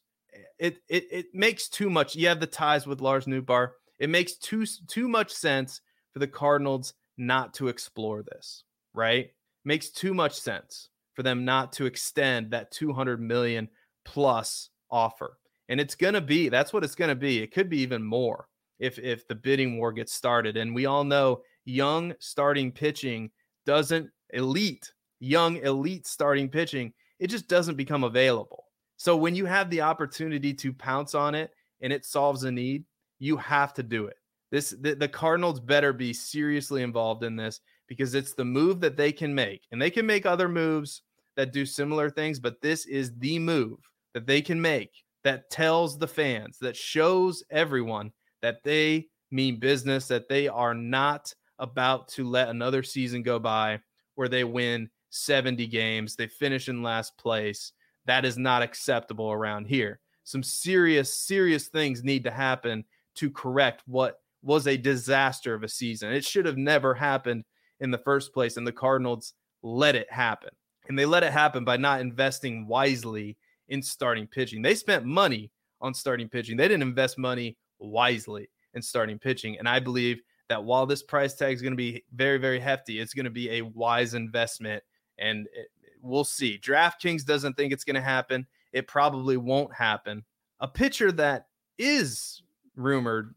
it 0.60 0.78
it 0.90 1.06
it 1.12 1.26
makes 1.34 1.68
too 1.68 1.90
much. 1.90 2.16
You 2.16 2.28
have 2.28 2.40
the 2.40 2.48
ties 2.48 2.88
with 2.88 3.02
Lars 3.02 3.26
Nootbaar. 3.26 3.72
It 4.00 4.10
makes 4.10 4.36
too 4.36 4.66
too 4.88 5.08
much 5.08 5.32
sense 5.32 5.82
for 6.14 6.20
the 6.20 6.28
Cardinals 6.28 6.94
not 7.18 7.54
to 7.56 7.68
explore 7.68 8.24
this. 8.24 8.64
Right? 8.94 9.32
Makes 9.64 9.90
too 9.90 10.14
much 10.14 10.34
sense 10.34 10.90
for 11.14 11.24
them 11.24 11.46
not 11.46 11.74
to 11.74 11.86
extend 11.86 12.52
that 12.52 12.72
200 12.72 13.22
million 13.22 13.70
plus 14.04 14.70
offer. 14.92 15.38
And 15.70 15.80
it's 15.80 15.96
going 15.96 16.14
to 16.14 16.22
be 16.22 16.50
that's 16.50 16.74
what 16.74 16.84
it's 16.84 16.96
going 16.96 17.10
to 17.10 17.16
be. 17.16 17.42
It 17.42 17.54
could 17.54 17.70
be 17.70 17.80
even 17.80 18.04
more 18.04 18.48
if 18.80 19.00
if 19.00 19.28
the 19.28 19.36
bidding 19.36 19.78
war 19.78 19.92
gets 19.92 20.14
started. 20.14 20.58
And 20.58 20.76
we 20.76 20.86
all 20.86 21.04
know 21.04 21.42
young 21.66 22.14
starting 22.20 22.72
pitching 22.72 23.32
doesn't 23.66 24.10
elite 24.32 24.92
young 25.20 25.58
elite 25.58 26.06
starting 26.06 26.50
pitching 26.50 26.92
it 27.20 27.28
just 27.28 27.48
doesn't 27.48 27.76
become 27.76 28.04
available 28.04 28.66
so 28.98 29.18
when 29.18 29.36
you 29.36 29.46
have 29.46 29.70
the 29.70 29.82
opportunity 29.82 30.54
to 30.56 30.74
pounce 30.74 31.16
on 31.16 31.36
it 31.36 31.52
and 31.82 31.92
it 31.92 32.06
solves 32.06 32.44
a 32.44 32.52
need, 32.52 32.86
you 33.20 33.38
have 33.38 33.74
to 33.76 33.84
do 33.84 34.06
it. 34.06 34.18
This 34.56 34.70
the, 34.70 34.96
the 34.96 35.10
Cardinals 35.10 35.60
better 35.60 35.92
be 35.92 36.14
seriously 36.14 36.82
involved 36.82 37.26
in 37.26 37.36
this 37.36 37.60
because 37.88 38.16
it's 38.16 38.34
the 38.34 38.46
move 38.46 38.80
that 38.80 38.96
they 38.96 39.12
can 39.12 39.36
make. 39.36 39.68
And 39.74 39.82
they 39.82 39.90
can 39.90 40.06
make 40.06 40.26
other 40.26 40.48
moves 40.48 41.02
that 41.36 41.52
do 41.52 41.66
similar 41.66 42.10
things, 42.10 42.40
but 42.40 42.62
this 42.62 42.86
is 42.86 43.12
the 43.20 43.38
move 43.38 43.80
that 44.14 44.26
they 44.26 44.42
can 44.42 44.62
make 44.62 45.04
that 45.26 45.50
tells 45.50 45.98
the 45.98 46.08
fans, 46.08 46.58
that 46.60 46.78
shows 46.78 47.44
everyone 47.52 48.14
that 48.42 48.64
they 48.64 49.08
mean 49.30 49.60
business, 49.60 50.08
that 50.08 50.30
they 50.30 50.48
are 50.48 50.74
not 50.74 51.34
about 51.60 52.08
to 52.12 52.26
let 52.26 52.48
another 52.48 52.82
season 52.82 53.24
go 53.24 53.38
by 53.38 53.82
where 54.14 54.30
they 54.30 54.46
win 54.46 54.90
70 55.10 55.68
games, 55.68 56.16
they 56.16 56.28
finish 56.28 56.70
in 56.70 56.82
last 56.82 57.18
place, 57.18 57.74
that 58.06 58.24
is 58.24 58.38
not 58.38 58.62
acceptable 58.62 59.34
around 59.34 59.66
here. 59.66 60.00
Some 60.24 60.44
serious, 60.44 61.14
serious 61.14 61.68
things 61.68 62.06
need 62.06 62.24
to 62.24 62.32
happen 62.32 62.86
to 63.16 63.30
correct 63.30 63.84
what 63.86 64.22
was 64.46 64.68
a 64.68 64.78
disaster 64.78 65.54
of 65.54 65.64
a 65.64 65.68
season. 65.68 66.14
It 66.14 66.24
should 66.24 66.46
have 66.46 66.58
never 66.58 66.94
happened 66.94 67.44
in 67.82 67.92
the 67.92 67.98
first 67.98 68.34
place, 68.34 68.56
and 68.56 68.66
the 68.66 68.72
Cardinals 68.72 69.34
let 69.64 69.96
it 69.96 70.10
happen. 70.10 70.52
And 70.88 70.98
they 70.98 71.06
let 71.06 71.24
it 71.24 71.34
happen 71.34 71.66
by 71.66 71.78
not 71.78 72.00
investing 72.00 72.68
wisely 72.68 73.38
in 73.68 73.82
starting 73.82 74.28
pitching. 74.28 74.62
They 74.62 74.76
spent 74.76 75.04
money 75.04 75.52
on 75.82 75.94
starting 75.94 76.30
pitching, 76.30 76.56
they 76.56 76.68
didn't 76.68 76.84
invest 76.84 77.18
money 77.18 77.58
wisely 77.80 78.50
in 78.74 78.82
starting 78.82 79.20
pitching. 79.20 79.58
And 79.60 79.68
I 79.68 79.80
believe 79.80 80.22
that 80.48 80.64
while 80.64 80.86
this 80.86 81.04
price 81.04 81.34
tag 81.34 81.54
is 81.54 81.62
going 81.62 81.74
to 81.74 81.78
be 81.78 82.04
very, 82.14 82.38
very 82.38 82.60
hefty, 82.60 83.00
it's 83.00 83.14
going 83.14 83.26
to 83.26 83.32
be 83.32 83.50
a 83.50 83.62
wise 83.62 84.14
investment. 84.14 84.84
And 85.18 85.48
it, 85.54 85.68
We'll 86.06 86.24
see. 86.24 86.60
DraftKings 86.60 87.26
doesn't 87.26 87.58
think 87.58 87.74
it's 87.74 87.84
going 87.84 87.96
to 87.96 88.02
happen. 88.02 88.46
It 88.72 88.88
probably 88.88 89.38
won't 89.38 89.74
happen. 89.74 90.24
A 90.60 90.68
pitcher 90.68 91.12
that 91.14 91.48
is 91.80 92.44
rumored, 92.76 93.34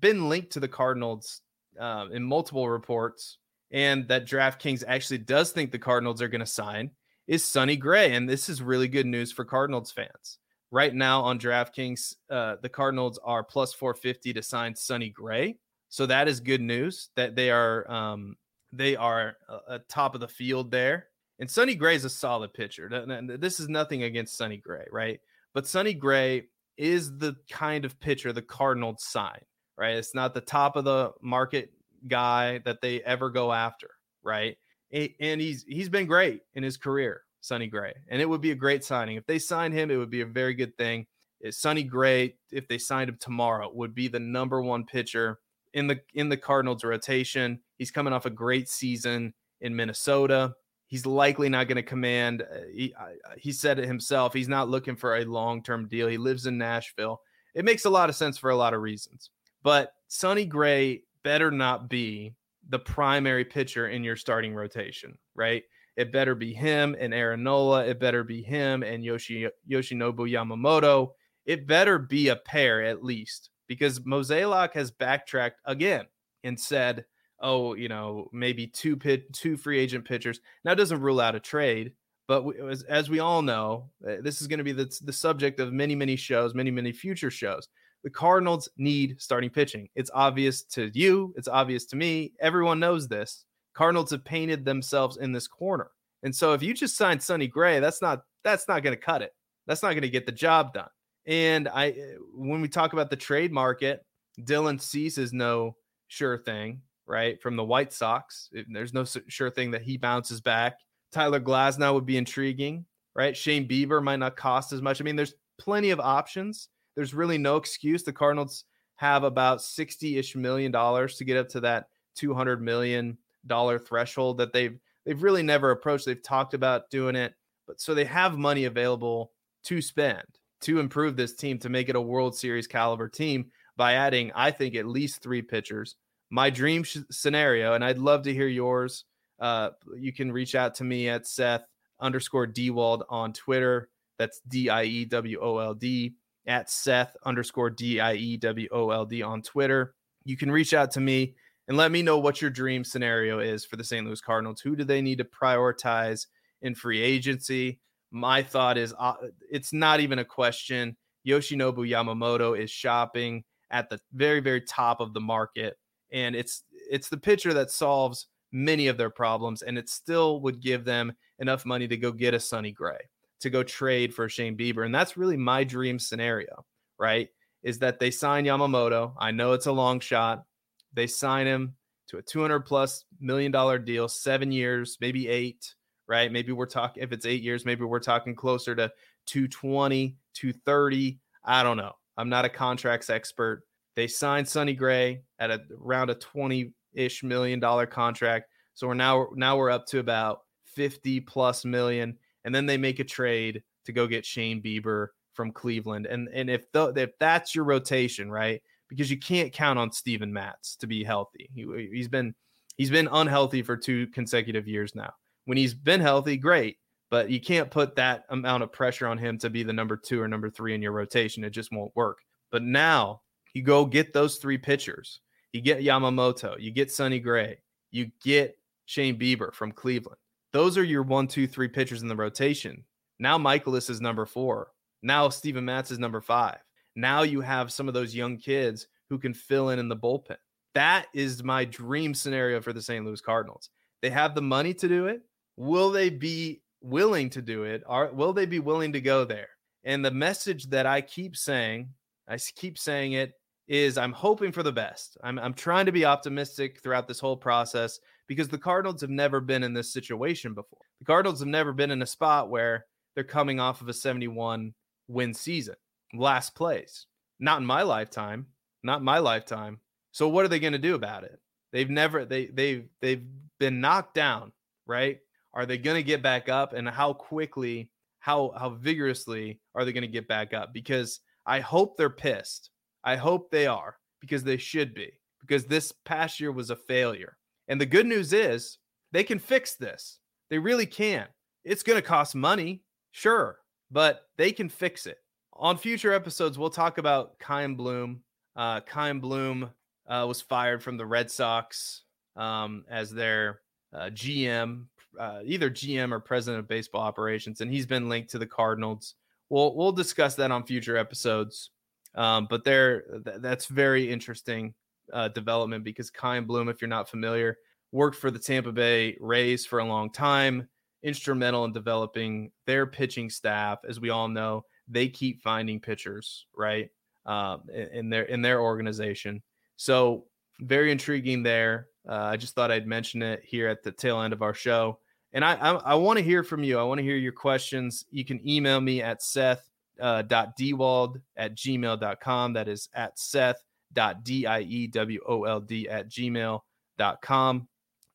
been 0.00 0.28
linked 0.28 0.52
to 0.52 0.60
the 0.60 0.68
Cardinals 0.68 1.40
uh, 1.78 2.06
in 2.12 2.22
multiple 2.22 2.68
reports, 2.68 3.38
and 3.70 4.08
that 4.08 4.26
DraftKings 4.26 4.84
actually 4.86 5.18
does 5.18 5.52
think 5.52 5.70
the 5.70 5.78
Cardinals 5.78 6.22
are 6.22 6.28
going 6.28 6.40
to 6.40 6.46
sign 6.46 6.90
is 7.26 7.44
Sonny 7.44 7.76
Gray. 7.76 8.14
And 8.14 8.28
this 8.28 8.48
is 8.48 8.62
really 8.62 8.88
good 8.88 9.06
news 9.06 9.30
for 9.30 9.44
Cardinals 9.44 9.92
fans. 9.92 10.38
Right 10.70 10.94
now 10.94 11.22
on 11.22 11.38
DraftKings, 11.38 12.14
uh, 12.30 12.56
the 12.62 12.68
Cardinals 12.68 13.18
are 13.22 13.44
plus 13.44 13.72
450 13.72 14.32
to 14.34 14.42
sign 14.42 14.74
Sonny 14.74 15.10
Gray. 15.10 15.56
So 15.88 16.06
that 16.06 16.28
is 16.28 16.40
good 16.40 16.60
news 16.60 17.10
that 17.16 17.36
they 17.36 17.50
are 17.50 17.90
um, 17.90 18.36
they 18.72 18.96
are 18.96 19.36
uh, 19.48 19.78
top 19.88 20.14
of 20.14 20.20
the 20.20 20.28
field 20.28 20.70
there. 20.70 21.06
And 21.38 21.50
Sonny 21.50 21.74
Gray 21.74 21.94
is 21.94 22.04
a 22.04 22.10
solid 22.10 22.52
pitcher. 22.52 22.90
This 23.38 23.60
is 23.60 23.68
nothing 23.68 24.02
against 24.02 24.36
Sonny 24.36 24.56
Gray, 24.56 24.86
right? 24.90 25.20
But 25.54 25.66
Sonny 25.66 25.94
Gray 25.94 26.48
is 26.76 27.16
the 27.18 27.36
kind 27.50 27.84
of 27.84 27.98
pitcher 28.00 28.32
the 28.32 28.42
Cardinals 28.42 29.04
sign, 29.04 29.40
right? 29.78 29.96
It's 29.96 30.14
not 30.14 30.34
the 30.34 30.40
top 30.40 30.76
of 30.76 30.84
the 30.84 31.12
market 31.22 31.72
guy 32.06 32.58
that 32.64 32.80
they 32.80 33.00
ever 33.02 33.30
go 33.30 33.52
after, 33.52 33.90
right? 34.22 34.56
And 34.92 35.40
he's 35.40 35.64
he's 35.64 35.88
been 35.88 36.06
great 36.06 36.42
in 36.54 36.62
his 36.62 36.76
career, 36.76 37.22
Sonny 37.40 37.66
Gray. 37.66 37.94
And 38.08 38.20
it 38.20 38.28
would 38.28 38.40
be 38.40 38.50
a 38.50 38.56
great 38.56 38.84
signing. 38.84 39.16
If 39.16 39.26
they 39.26 39.38
signed 39.38 39.74
him, 39.74 39.90
it 39.90 39.96
would 39.96 40.10
be 40.10 40.22
a 40.22 40.26
very 40.26 40.54
good 40.54 40.76
thing. 40.76 41.06
Sonny 41.50 41.84
Gray, 41.84 42.34
if 42.50 42.66
they 42.66 42.78
signed 42.78 43.08
him 43.08 43.18
tomorrow, 43.20 43.70
would 43.72 43.94
be 43.94 44.08
the 44.08 44.18
number 44.18 44.60
one 44.60 44.84
pitcher 44.84 45.38
in 45.74 45.86
the 45.86 46.00
in 46.14 46.28
the 46.28 46.36
Cardinals 46.36 46.84
rotation. 46.84 47.60
He's 47.76 47.90
coming 47.90 48.12
off 48.12 48.26
a 48.26 48.30
great 48.30 48.68
season 48.68 49.34
in 49.60 49.76
Minnesota. 49.76 50.54
He's 50.86 51.04
likely 51.04 51.50
not 51.50 51.68
going 51.68 51.76
to 51.76 51.82
command. 51.82 52.42
Uh, 52.42 52.60
he, 52.72 52.94
he 53.36 53.52
said 53.52 53.78
it 53.78 53.84
himself. 53.84 54.32
He's 54.32 54.48
not 54.48 54.70
looking 54.70 54.96
for 54.96 55.16
a 55.16 55.24
long 55.24 55.62
term 55.62 55.86
deal. 55.86 56.08
He 56.08 56.16
lives 56.16 56.46
in 56.46 56.56
Nashville. 56.56 57.20
It 57.54 57.64
makes 57.64 57.84
a 57.84 57.90
lot 57.90 58.08
of 58.08 58.16
sense 58.16 58.38
for 58.38 58.50
a 58.50 58.56
lot 58.56 58.72
of 58.72 58.80
reasons. 58.80 59.30
But 59.62 59.92
Sonny 60.08 60.44
Gray 60.44 61.02
better 61.22 61.50
not 61.50 61.88
be 61.88 62.34
the 62.68 62.78
primary 62.78 63.44
pitcher 63.44 63.88
in 63.88 64.04
your 64.04 64.16
starting 64.16 64.54
rotation, 64.54 65.18
right? 65.34 65.62
It 65.96 66.12
better 66.12 66.34
be 66.34 66.54
him 66.54 66.94
and 66.98 67.12
Aaron 67.12 67.42
Nola. 67.42 67.84
It 67.84 67.98
better 67.98 68.22
be 68.22 68.42
him 68.42 68.82
and 68.82 69.04
Yoshi 69.04 69.48
Yoshinobu 69.68 70.30
Yamamoto. 70.30 71.10
It 71.44 71.66
better 71.66 71.98
be 71.98 72.28
a 72.28 72.36
pair 72.36 72.84
at 72.84 73.02
least 73.02 73.50
because 73.66 74.00
Mozeliak 74.00 74.74
has 74.74 74.90
backtracked 74.90 75.60
again 75.64 76.06
and 76.44 76.58
said, 76.58 77.04
"Oh, 77.40 77.74
you 77.74 77.88
know, 77.88 78.28
maybe 78.32 78.66
two 78.66 78.96
pit, 78.96 79.32
two 79.32 79.56
free 79.56 79.78
agent 79.80 80.04
pitchers." 80.04 80.40
Now 80.64 80.72
it 80.72 80.76
doesn't 80.76 81.00
rule 81.00 81.20
out 81.20 81.34
a 81.34 81.40
trade, 81.40 81.94
but 82.28 82.44
we, 82.44 82.60
as, 82.60 82.84
as, 82.84 83.10
we 83.10 83.18
all 83.18 83.42
know, 83.42 83.90
uh, 84.06 84.16
this 84.20 84.40
is 84.40 84.46
going 84.46 84.58
to 84.58 84.64
be 84.64 84.72
the, 84.72 84.94
the 85.02 85.12
subject 85.12 85.58
of 85.58 85.72
many, 85.72 85.94
many 85.94 86.14
shows, 86.14 86.54
many, 86.54 86.70
many 86.70 86.92
future 86.92 87.30
shows. 87.30 87.68
The 88.04 88.10
Cardinals 88.10 88.68
need 88.76 89.20
starting 89.20 89.50
pitching. 89.50 89.88
It's 89.94 90.10
obvious 90.14 90.62
to 90.64 90.90
you. 90.94 91.34
It's 91.36 91.48
obvious 91.48 91.84
to 91.86 91.96
me. 91.96 92.32
Everyone 92.40 92.78
knows 92.78 93.08
this. 93.08 93.44
Cardinals 93.74 94.10
have 94.10 94.24
painted 94.24 94.64
themselves 94.64 95.16
in 95.16 95.32
this 95.32 95.48
corner. 95.48 95.90
And 96.22 96.34
so 96.34 96.52
if 96.52 96.62
you 96.62 96.74
just 96.74 96.96
sign 96.96 97.20
Sonny 97.20 97.46
Gray, 97.46 97.80
that's 97.80 98.02
not 98.02 98.22
that's 98.44 98.68
not 98.68 98.82
going 98.82 98.96
to 98.96 99.00
cut 99.00 99.22
it. 99.22 99.32
That's 99.66 99.82
not 99.82 99.90
going 99.90 100.02
to 100.02 100.08
get 100.08 100.26
the 100.26 100.32
job 100.32 100.74
done. 100.74 100.88
And 101.26 101.68
I 101.68 101.90
eh, 101.90 102.14
when 102.34 102.60
we 102.60 102.68
talk 102.68 102.92
about 102.92 103.10
the 103.10 103.16
trade 103.16 103.52
market, 103.52 104.04
Dylan 104.40 104.80
Cease 104.80 105.18
is 105.18 105.32
no 105.32 105.76
sure 106.08 106.38
thing, 106.38 106.82
right? 107.06 107.40
From 107.40 107.56
the 107.56 107.64
White 107.64 107.92
Sox, 107.92 108.48
there's 108.68 108.94
no 108.94 109.04
sure 109.04 109.50
thing 109.50 109.70
that 109.72 109.82
he 109.82 109.96
bounces 109.96 110.40
back. 110.40 110.78
Tyler 111.12 111.40
Glasnow 111.40 111.94
would 111.94 112.06
be 112.06 112.16
intriguing, 112.16 112.84
right? 113.14 113.36
Shane 113.36 113.68
Bieber 113.68 114.02
might 114.02 114.16
not 114.16 114.36
cost 114.36 114.72
as 114.72 114.82
much. 114.82 115.00
I 115.00 115.04
mean, 115.04 115.16
there's 115.16 115.34
plenty 115.58 115.90
of 115.90 116.00
options. 116.00 116.68
There's 116.98 117.14
really 117.14 117.38
no 117.38 117.54
excuse. 117.58 118.02
The 118.02 118.12
Cardinals 118.12 118.64
have 118.96 119.22
about 119.22 119.60
60-ish 119.60 120.34
million 120.34 120.72
dollars 120.72 121.14
to 121.18 121.24
get 121.24 121.36
up 121.36 121.48
to 121.50 121.60
that 121.60 121.90
200 122.16 122.60
million 122.60 123.16
dollar 123.46 123.78
threshold 123.78 124.38
that 124.38 124.52
they've 124.52 124.76
they've 125.06 125.22
really 125.22 125.44
never 125.44 125.70
approached. 125.70 126.06
They've 126.06 126.20
talked 126.20 126.54
about 126.54 126.90
doing 126.90 127.14
it, 127.14 127.34
but 127.68 127.80
so 127.80 127.94
they 127.94 128.04
have 128.06 128.36
money 128.36 128.64
available 128.64 129.30
to 129.66 129.80
spend 129.80 130.24
to 130.62 130.80
improve 130.80 131.14
this 131.14 131.36
team 131.36 131.56
to 131.60 131.68
make 131.68 131.88
it 131.88 131.94
a 131.94 132.00
World 132.00 132.36
Series 132.36 132.66
caliber 132.66 133.08
team 133.08 133.52
by 133.76 133.92
adding, 133.92 134.32
I 134.34 134.50
think, 134.50 134.74
at 134.74 134.84
least 134.84 135.22
three 135.22 135.40
pitchers. 135.40 135.94
My 136.30 136.50
dream 136.50 136.82
sh- 136.82 136.98
scenario, 137.12 137.74
and 137.74 137.84
I'd 137.84 137.98
love 137.98 138.24
to 138.24 138.34
hear 138.34 138.48
yours. 138.48 139.04
Uh, 139.38 139.70
you 139.96 140.12
can 140.12 140.32
reach 140.32 140.56
out 140.56 140.74
to 140.74 140.84
me 140.84 141.08
at 141.08 141.28
Seth 141.28 141.62
underscore 142.00 142.48
Diewold 142.48 143.04
on 143.08 143.32
Twitter. 143.32 143.88
That's 144.18 144.40
D 144.48 144.68
I 144.68 144.82
E 144.82 145.04
W 145.04 145.38
O 145.40 145.58
L 145.58 145.74
D 145.74 146.16
at 146.48 146.70
Seth 146.70 147.16
underscore 147.24 147.70
D 147.70 148.00
I 148.00 148.14
E 148.14 148.36
W 148.38 148.68
O 148.72 148.90
L 148.90 149.06
D 149.06 149.22
on 149.22 149.42
Twitter. 149.42 149.94
You 150.24 150.36
can 150.36 150.50
reach 150.50 150.74
out 150.74 150.90
to 150.92 151.00
me 151.00 151.34
and 151.68 151.76
let 151.76 151.92
me 151.92 152.02
know 152.02 152.18
what 152.18 152.42
your 152.42 152.50
dream 152.50 152.82
scenario 152.82 153.38
is 153.38 153.64
for 153.64 153.76
the 153.76 153.84
St. 153.84 154.04
Louis 154.06 154.20
Cardinals. 154.20 154.60
Who 154.60 154.74
do 154.74 154.84
they 154.84 155.02
need 155.02 155.18
to 155.18 155.24
prioritize 155.24 156.26
in 156.62 156.74
free 156.74 157.00
agency? 157.00 157.78
My 158.10 158.42
thought 158.42 158.76
is 158.76 158.94
uh, 158.98 159.14
it's 159.50 159.72
not 159.72 160.00
even 160.00 160.18
a 160.18 160.24
question. 160.24 160.96
Yoshinobu 161.26 161.88
Yamamoto 161.88 162.58
is 162.58 162.70
shopping 162.70 163.44
at 163.70 163.90
the 163.90 164.00
very 164.14 164.40
very 164.40 164.62
top 164.62 165.00
of 165.00 165.12
the 165.12 165.20
market 165.20 165.76
and 166.10 166.34
it's 166.34 166.64
it's 166.90 167.08
the 167.08 167.16
pitcher 167.16 167.52
that 167.52 167.70
solves 167.70 168.28
many 168.52 168.86
of 168.86 168.96
their 168.96 169.10
problems 169.10 169.62
and 169.62 169.76
it 169.76 169.88
still 169.88 170.40
would 170.40 170.60
give 170.60 170.84
them 170.84 171.12
enough 171.38 171.66
money 171.66 171.86
to 171.86 171.96
go 171.96 172.10
get 172.10 172.34
a 172.34 172.40
Sonny 172.40 172.72
Gray, 172.72 172.98
to 173.40 173.50
go 173.50 173.62
trade 173.62 174.14
for 174.14 174.28
Shane 174.28 174.56
Bieber 174.56 174.84
and 174.84 174.94
that's 174.94 175.16
really 175.16 175.36
my 175.36 175.64
dream 175.64 175.98
scenario, 175.98 176.64
right? 176.98 177.28
Is 177.62 177.78
that 177.80 177.98
they 177.98 178.10
sign 178.10 178.44
Yamamoto. 178.44 179.14
I 179.18 179.30
know 179.30 179.52
it's 179.52 179.66
a 179.66 179.72
long 179.72 180.00
shot 180.00 180.44
they 180.92 181.06
sign 181.06 181.46
him 181.46 181.74
to 182.08 182.18
a 182.18 182.22
200 182.22 182.60
plus 182.60 183.04
million 183.20 183.52
dollar 183.52 183.78
deal, 183.78 184.08
seven 184.08 184.50
years, 184.50 184.96
maybe 185.00 185.28
eight, 185.28 185.74
right? 186.06 186.32
Maybe 186.32 186.52
we're 186.52 186.66
talking, 186.66 187.02
if 187.02 187.12
it's 187.12 187.26
eight 187.26 187.42
years, 187.42 187.64
maybe 187.64 187.84
we're 187.84 188.00
talking 188.00 188.34
closer 188.34 188.74
to 188.74 188.90
220, 189.26 190.16
230. 190.34 191.20
I 191.44 191.62
don't 191.62 191.76
know. 191.76 191.92
I'm 192.16 192.28
not 192.28 192.44
a 192.44 192.48
contracts 192.48 193.10
expert. 193.10 193.62
They 193.94 194.06
signed 194.06 194.48
Sonny 194.48 194.74
Gray 194.74 195.22
at 195.38 195.50
a, 195.50 195.60
around 195.80 196.10
a 196.10 196.14
20 196.14 196.72
ish 196.94 197.22
million 197.22 197.60
dollar 197.60 197.86
contract. 197.86 198.46
So 198.74 198.88
we're 198.88 198.94
now, 198.94 199.28
now 199.34 199.56
we're 199.56 199.70
up 199.70 199.86
to 199.86 199.98
about 199.98 200.40
50 200.74 201.20
plus 201.20 201.64
million. 201.64 202.16
And 202.44 202.54
then 202.54 202.66
they 202.66 202.76
make 202.76 202.98
a 202.98 203.04
trade 203.04 203.62
to 203.84 203.92
go 203.92 204.06
get 204.06 204.24
Shane 204.24 204.62
Bieber 204.62 205.08
from 205.34 205.52
Cleveland. 205.52 206.06
And, 206.06 206.28
and 206.32 206.48
if, 206.50 206.70
the, 206.72 206.92
if 206.96 207.10
that's 207.18 207.54
your 207.54 207.64
rotation, 207.64 208.30
right? 208.30 208.62
because 208.88 209.10
you 209.10 209.18
can't 209.18 209.52
count 209.52 209.78
on 209.78 209.92
Steven 209.92 210.32
Matz 210.32 210.76
to 210.76 210.86
be 210.86 211.04
healthy. 211.04 211.48
He, 211.54 211.88
he's 211.92 212.08
been 212.08 212.34
he's 212.76 212.90
been 212.90 213.08
unhealthy 213.10 213.62
for 213.62 213.76
two 213.76 214.06
consecutive 214.08 214.66
years 214.66 214.94
now. 214.94 215.12
When 215.44 215.58
he's 215.58 215.74
been 215.74 216.00
healthy, 216.00 216.36
great, 216.36 216.78
but 217.10 217.30
you 217.30 217.40
can't 217.40 217.70
put 217.70 217.96
that 217.96 218.24
amount 218.30 218.62
of 218.62 218.72
pressure 218.72 219.06
on 219.06 219.18
him 219.18 219.38
to 219.38 219.50
be 219.50 219.62
the 219.62 219.72
number 219.72 219.96
two 219.96 220.20
or 220.20 220.28
number 220.28 220.50
three 220.50 220.74
in 220.74 220.82
your 220.82 220.92
rotation. 220.92 221.44
It 221.44 221.50
just 221.50 221.72
won't 221.72 221.94
work. 221.94 222.18
But 222.50 222.62
now 222.62 223.22
you 223.54 223.62
go 223.62 223.84
get 223.84 224.12
those 224.12 224.36
three 224.36 224.58
pitchers. 224.58 225.20
You 225.52 225.60
get 225.60 225.80
Yamamoto, 225.80 226.56
you 226.58 226.70
get 226.70 226.90
Sonny 226.90 227.20
Gray, 227.20 227.58
you 227.90 228.10
get 228.22 228.58
Shane 228.84 229.18
Bieber 229.18 229.52
from 229.52 229.72
Cleveland. 229.72 230.18
Those 230.52 230.78
are 230.78 230.84
your 230.84 231.02
one, 231.02 231.28
two, 231.28 231.46
three 231.46 231.68
pitchers 231.68 232.02
in 232.02 232.08
the 232.08 232.16
rotation. 232.16 232.84
Now 233.18 233.38
Mikolas 233.38 233.90
is 233.90 234.00
number 234.00 234.26
four. 234.26 234.68
Now 235.02 235.28
Steven 235.28 235.64
Matz 235.64 235.90
is 235.90 235.98
number 235.98 236.20
five. 236.20 236.58
Now 236.96 237.22
you 237.22 237.40
have 237.40 237.72
some 237.72 237.88
of 237.88 237.94
those 237.94 238.14
young 238.14 238.36
kids 238.38 238.88
who 239.08 239.18
can 239.18 239.34
fill 239.34 239.70
in 239.70 239.78
in 239.78 239.88
the 239.88 239.96
bullpen. 239.96 240.36
That 240.74 241.06
is 241.14 241.42
my 241.42 241.64
dream 241.64 242.14
scenario 242.14 242.60
for 242.60 242.72
the 242.72 242.82
St. 242.82 243.04
Louis 243.04 243.20
Cardinals. 243.20 243.70
They 244.02 244.10
have 244.10 244.34
the 244.34 244.42
money 244.42 244.74
to 244.74 244.88
do 244.88 245.06
it. 245.06 245.22
Will 245.56 245.90
they 245.90 246.10
be 246.10 246.62
willing 246.80 247.30
to 247.30 247.42
do 247.42 247.64
it? 247.64 247.82
Are 247.86 248.12
will 248.12 248.32
they 248.32 248.46
be 248.46 248.60
willing 248.60 248.92
to 248.92 249.00
go 249.00 249.24
there? 249.24 249.48
And 249.84 250.04
the 250.04 250.10
message 250.10 250.68
that 250.70 250.86
I 250.86 251.00
keep 251.00 251.36
saying, 251.36 251.88
I 252.28 252.38
keep 252.56 252.78
saying 252.78 253.12
it 253.12 253.32
is 253.66 253.98
I'm 253.98 254.12
hoping 254.12 254.52
for 254.52 254.62
the 254.62 254.72
best. 254.72 255.16
I'm 255.22 255.38
I'm 255.38 255.54
trying 255.54 255.86
to 255.86 255.92
be 255.92 256.04
optimistic 256.04 256.80
throughout 256.82 257.08
this 257.08 257.20
whole 257.20 257.36
process 257.36 257.98
because 258.28 258.48
the 258.48 258.58
Cardinals 258.58 259.00
have 259.00 259.10
never 259.10 259.40
been 259.40 259.64
in 259.64 259.72
this 259.72 259.92
situation 259.92 260.54
before. 260.54 260.78
The 261.00 261.06
Cardinals 261.06 261.40
have 261.40 261.48
never 261.48 261.72
been 261.72 261.90
in 261.90 262.02
a 262.02 262.06
spot 262.06 262.50
where 262.50 262.84
they're 263.14 263.24
coming 263.24 263.58
off 263.58 263.80
of 263.80 263.88
a 263.88 263.92
71 263.92 264.72
win 265.08 265.34
season 265.34 265.74
last 266.14 266.54
place. 266.54 267.06
Not 267.40 267.60
in 267.60 267.66
my 267.66 267.82
lifetime. 267.82 268.46
Not 268.82 269.02
my 269.02 269.18
lifetime. 269.18 269.80
So 270.12 270.28
what 270.28 270.44
are 270.44 270.48
they 270.48 270.60
going 270.60 270.72
to 270.72 270.78
do 270.78 270.94
about 270.94 271.24
it? 271.24 271.38
They've 271.72 271.90
never 271.90 272.24
they 272.24 272.46
they've 272.46 272.88
they've 273.00 273.24
been 273.58 273.80
knocked 273.80 274.14
down, 274.14 274.52
right? 274.86 275.18
Are 275.54 275.66
they 275.66 275.78
going 275.78 275.96
to 275.96 276.02
get 276.02 276.22
back 276.22 276.48
up 276.48 276.72
and 276.72 276.88
how 276.88 277.12
quickly, 277.12 277.90
how 278.20 278.52
how 278.56 278.70
vigorously 278.70 279.60
are 279.74 279.84
they 279.84 279.92
going 279.92 280.02
to 280.02 280.08
get 280.08 280.28
back 280.28 280.54
up? 280.54 280.72
Because 280.72 281.20
I 281.46 281.60
hope 281.60 281.96
they're 281.96 282.10
pissed. 282.10 282.70
I 283.04 283.16
hope 283.16 283.50
they 283.50 283.66
are 283.66 283.96
because 284.20 284.44
they 284.44 284.56
should 284.56 284.94
be. 284.94 285.10
Because 285.40 285.64
this 285.64 285.92
past 286.04 286.40
year 286.40 286.52
was 286.52 286.70
a 286.70 286.76
failure. 286.76 287.37
And 287.68 287.80
the 287.80 287.86
good 287.86 288.06
news 288.06 288.32
is 288.32 288.78
they 289.12 289.24
can 289.24 289.38
fix 289.38 289.74
this. 289.74 290.18
They 290.50 290.58
really 290.58 290.86
can. 290.86 291.26
It's 291.64 291.82
going 291.82 291.98
to 291.98 292.02
cost 292.02 292.34
money, 292.34 292.82
sure, 293.12 293.58
but 293.90 294.22
they 294.36 294.52
can 294.52 294.68
fix 294.68 295.06
it 295.06 295.18
on 295.58 295.76
future 295.76 296.12
episodes, 296.12 296.56
we'll 296.56 296.70
talk 296.70 296.98
about 296.98 297.34
Chaim 297.42 297.74
Bloom. 297.74 298.22
Uh, 298.54 298.80
Chaim 298.88 299.20
Bloom 299.20 299.70
uh, 300.08 300.24
was 300.26 300.40
fired 300.40 300.82
from 300.82 300.96
the 300.96 301.06
Red 301.06 301.30
Sox 301.30 302.02
um, 302.36 302.84
as 302.88 303.10
their 303.10 303.60
uh, 303.92 304.10
GM, 304.10 304.84
uh, 305.18 305.40
either 305.44 305.68
GM 305.68 306.12
or 306.12 306.20
president 306.20 306.60
of 306.60 306.68
baseball 306.68 307.02
operations, 307.02 307.60
and 307.60 307.70
he's 307.70 307.86
been 307.86 308.08
linked 308.08 308.30
to 308.30 308.38
the 308.38 308.46
Cardinals. 308.46 309.14
We'll 309.50 309.74
we'll 309.74 309.92
discuss 309.92 310.34
that 310.36 310.50
on 310.50 310.64
future 310.64 310.96
episodes. 310.96 311.70
Um, 312.14 312.46
but 312.48 312.64
there, 312.64 313.02
th- 313.24 313.38
that's 313.40 313.66
very 313.66 314.10
interesting 314.10 314.74
uh, 315.12 315.28
development 315.28 315.84
because 315.84 316.10
Chaim 316.14 316.46
Bloom, 316.46 316.68
if 316.68 316.80
you're 316.80 316.88
not 316.88 317.08
familiar, 317.08 317.56
worked 317.92 318.16
for 318.16 318.30
the 318.30 318.38
Tampa 318.38 318.72
Bay 318.72 319.16
Rays 319.20 319.64
for 319.66 319.78
a 319.78 319.84
long 319.84 320.10
time, 320.10 320.68
instrumental 321.02 321.64
in 321.64 321.72
developing 321.72 322.50
their 322.66 322.86
pitching 322.86 323.30
staff, 323.30 323.78
as 323.88 324.00
we 324.00 324.10
all 324.10 324.28
know 324.28 324.64
they 324.88 325.08
keep 325.08 325.42
finding 325.42 325.80
pitchers, 325.80 326.46
right? 326.56 326.90
Um, 327.26 327.62
in 327.92 328.08
their 328.08 328.22
in 328.22 328.40
their 328.40 328.60
organization. 328.60 329.42
So 329.76 330.24
very 330.60 330.90
intriguing 330.90 331.42
there. 331.42 331.88
Uh, 332.08 332.14
I 332.14 332.36
just 332.38 332.54
thought 332.54 332.70
I'd 332.70 332.86
mention 332.86 333.22
it 333.22 333.42
here 333.44 333.68
at 333.68 333.82
the 333.82 333.92
tail 333.92 334.22
end 334.22 334.32
of 334.32 334.40
our 334.40 334.54
show. 334.54 334.98
And 335.32 335.44
I 335.44 335.54
I, 335.54 335.72
I 335.74 335.94
want 335.94 336.18
to 336.18 336.24
hear 336.24 336.42
from 336.42 336.64
you. 336.64 336.78
I 336.78 336.82
want 336.84 336.98
to 336.98 337.04
hear 337.04 337.16
your 337.16 337.32
questions. 337.32 338.06
You 338.10 338.24
can 338.24 338.46
email 338.48 338.80
me 338.80 339.02
at 339.02 339.22
Seth 339.22 339.68
uh, 340.00 340.22
dot 340.22 340.56
diewold 340.58 341.20
at 341.36 341.54
gmail.com. 341.54 342.52
That 342.54 342.68
is 342.68 342.88
at 342.94 343.18
Seth 343.18 343.62
D-I-E-W-O-L-D 343.94 345.88
at 345.88 346.08
gmail.com. 346.08 347.68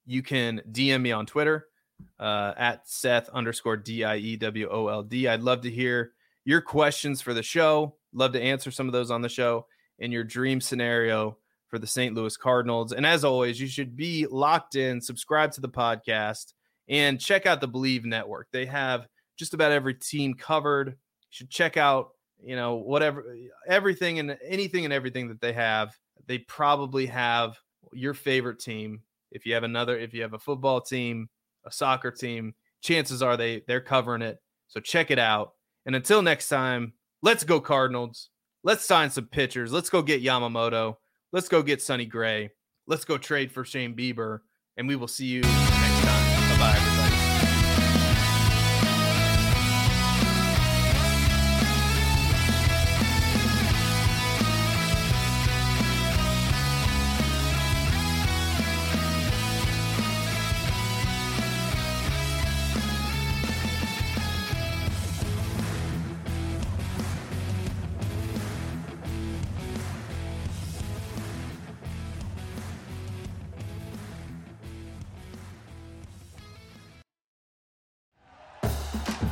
You 0.05 0.23
can 0.23 0.61
DM 0.71 1.01
me 1.01 1.11
on 1.11 1.25
Twitter 1.25 1.67
uh, 2.19 2.53
at 2.57 2.87
Seth 2.87 3.29
underscore 3.29 3.77
D-I-E-W-O-L-D. 3.77 5.27
I'd 5.27 5.41
love 5.41 5.61
to 5.61 5.71
hear 5.71 6.11
your 6.45 6.61
questions 6.61 7.21
for 7.21 7.33
the 7.33 7.43
show. 7.43 7.95
Love 8.13 8.33
to 8.33 8.41
answer 8.41 8.71
some 8.71 8.87
of 8.87 8.93
those 8.93 9.11
on 9.11 9.21
the 9.21 9.29
show 9.29 9.65
and 9.99 10.11
your 10.11 10.23
dream 10.23 10.61
scenario 10.61 11.37
for 11.67 11.79
the 11.79 11.87
St. 11.87 12.13
Louis 12.13 12.37
Cardinals. 12.37 12.91
And 12.91 13.05
as 13.05 13.23
always, 13.23 13.59
you 13.59 13.67
should 13.67 13.95
be 13.95 14.27
locked 14.29 14.75
in, 14.75 15.01
subscribe 15.01 15.51
to 15.53 15.61
the 15.61 15.69
podcast, 15.69 16.53
and 16.87 17.19
check 17.19 17.45
out 17.45 17.61
the 17.61 17.67
Bleav 17.67 18.05
Network. 18.05 18.47
They 18.51 18.65
have 18.65 19.07
just 19.37 19.53
about 19.53 19.71
every 19.71 19.95
team 19.95 20.35
covered. 20.35 20.89
You 20.89 20.95
should 21.29 21.49
check 21.49 21.77
out, 21.77 22.09
you 22.43 22.55
know, 22.55 22.75
whatever, 22.75 23.35
everything 23.67 24.19
and 24.19 24.37
anything 24.45 24.85
and 24.85 24.93
everything 24.93 25.27
that 25.29 25.41
they 25.41 25.53
have. 25.53 25.97
They 26.27 26.39
probably 26.39 27.05
have 27.07 27.57
your 27.91 28.13
favorite 28.13 28.59
team. 28.59 29.01
If 29.31 29.45
you 29.45 29.53
have 29.53 29.63
another, 29.63 29.97
if 29.97 30.13
you 30.13 30.21
have 30.21 30.33
a 30.33 30.39
football 30.39 30.81
team, 30.81 31.29
a 31.65 31.71
soccer 31.71 32.11
team, 32.11 32.53
chances 32.81 33.21
are 33.21 33.37
they 33.37 33.63
they're 33.67 33.81
covering 33.81 34.21
it. 34.21 34.39
So 34.67 34.79
check 34.79 35.11
it 35.11 35.19
out. 35.19 35.53
And 35.85 35.95
until 35.95 36.21
next 36.21 36.49
time, 36.49 36.93
let's 37.21 37.43
go 37.43 37.59
Cardinals. 37.59 38.29
Let's 38.63 38.85
sign 38.85 39.09
some 39.09 39.25
pitchers. 39.25 39.73
Let's 39.73 39.89
go 39.89 40.01
get 40.01 40.23
Yamamoto. 40.23 40.97
Let's 41.31 41.49
go 41.49 41.61
get 41.61 41.81
Sonny 41.81 42.05
Gray. 42.05 42.51
Let's 42.87 43.05
go 43.05 43.17
trade 43.17 43.51
for 43.51 43.65
Shane 43.65 43.95
Bieber. 43.95 44.39
And 44.77 44.87
we 44.87 44.95
will 44.95 45.07
see 45.07 45.25
you 45.25 45.41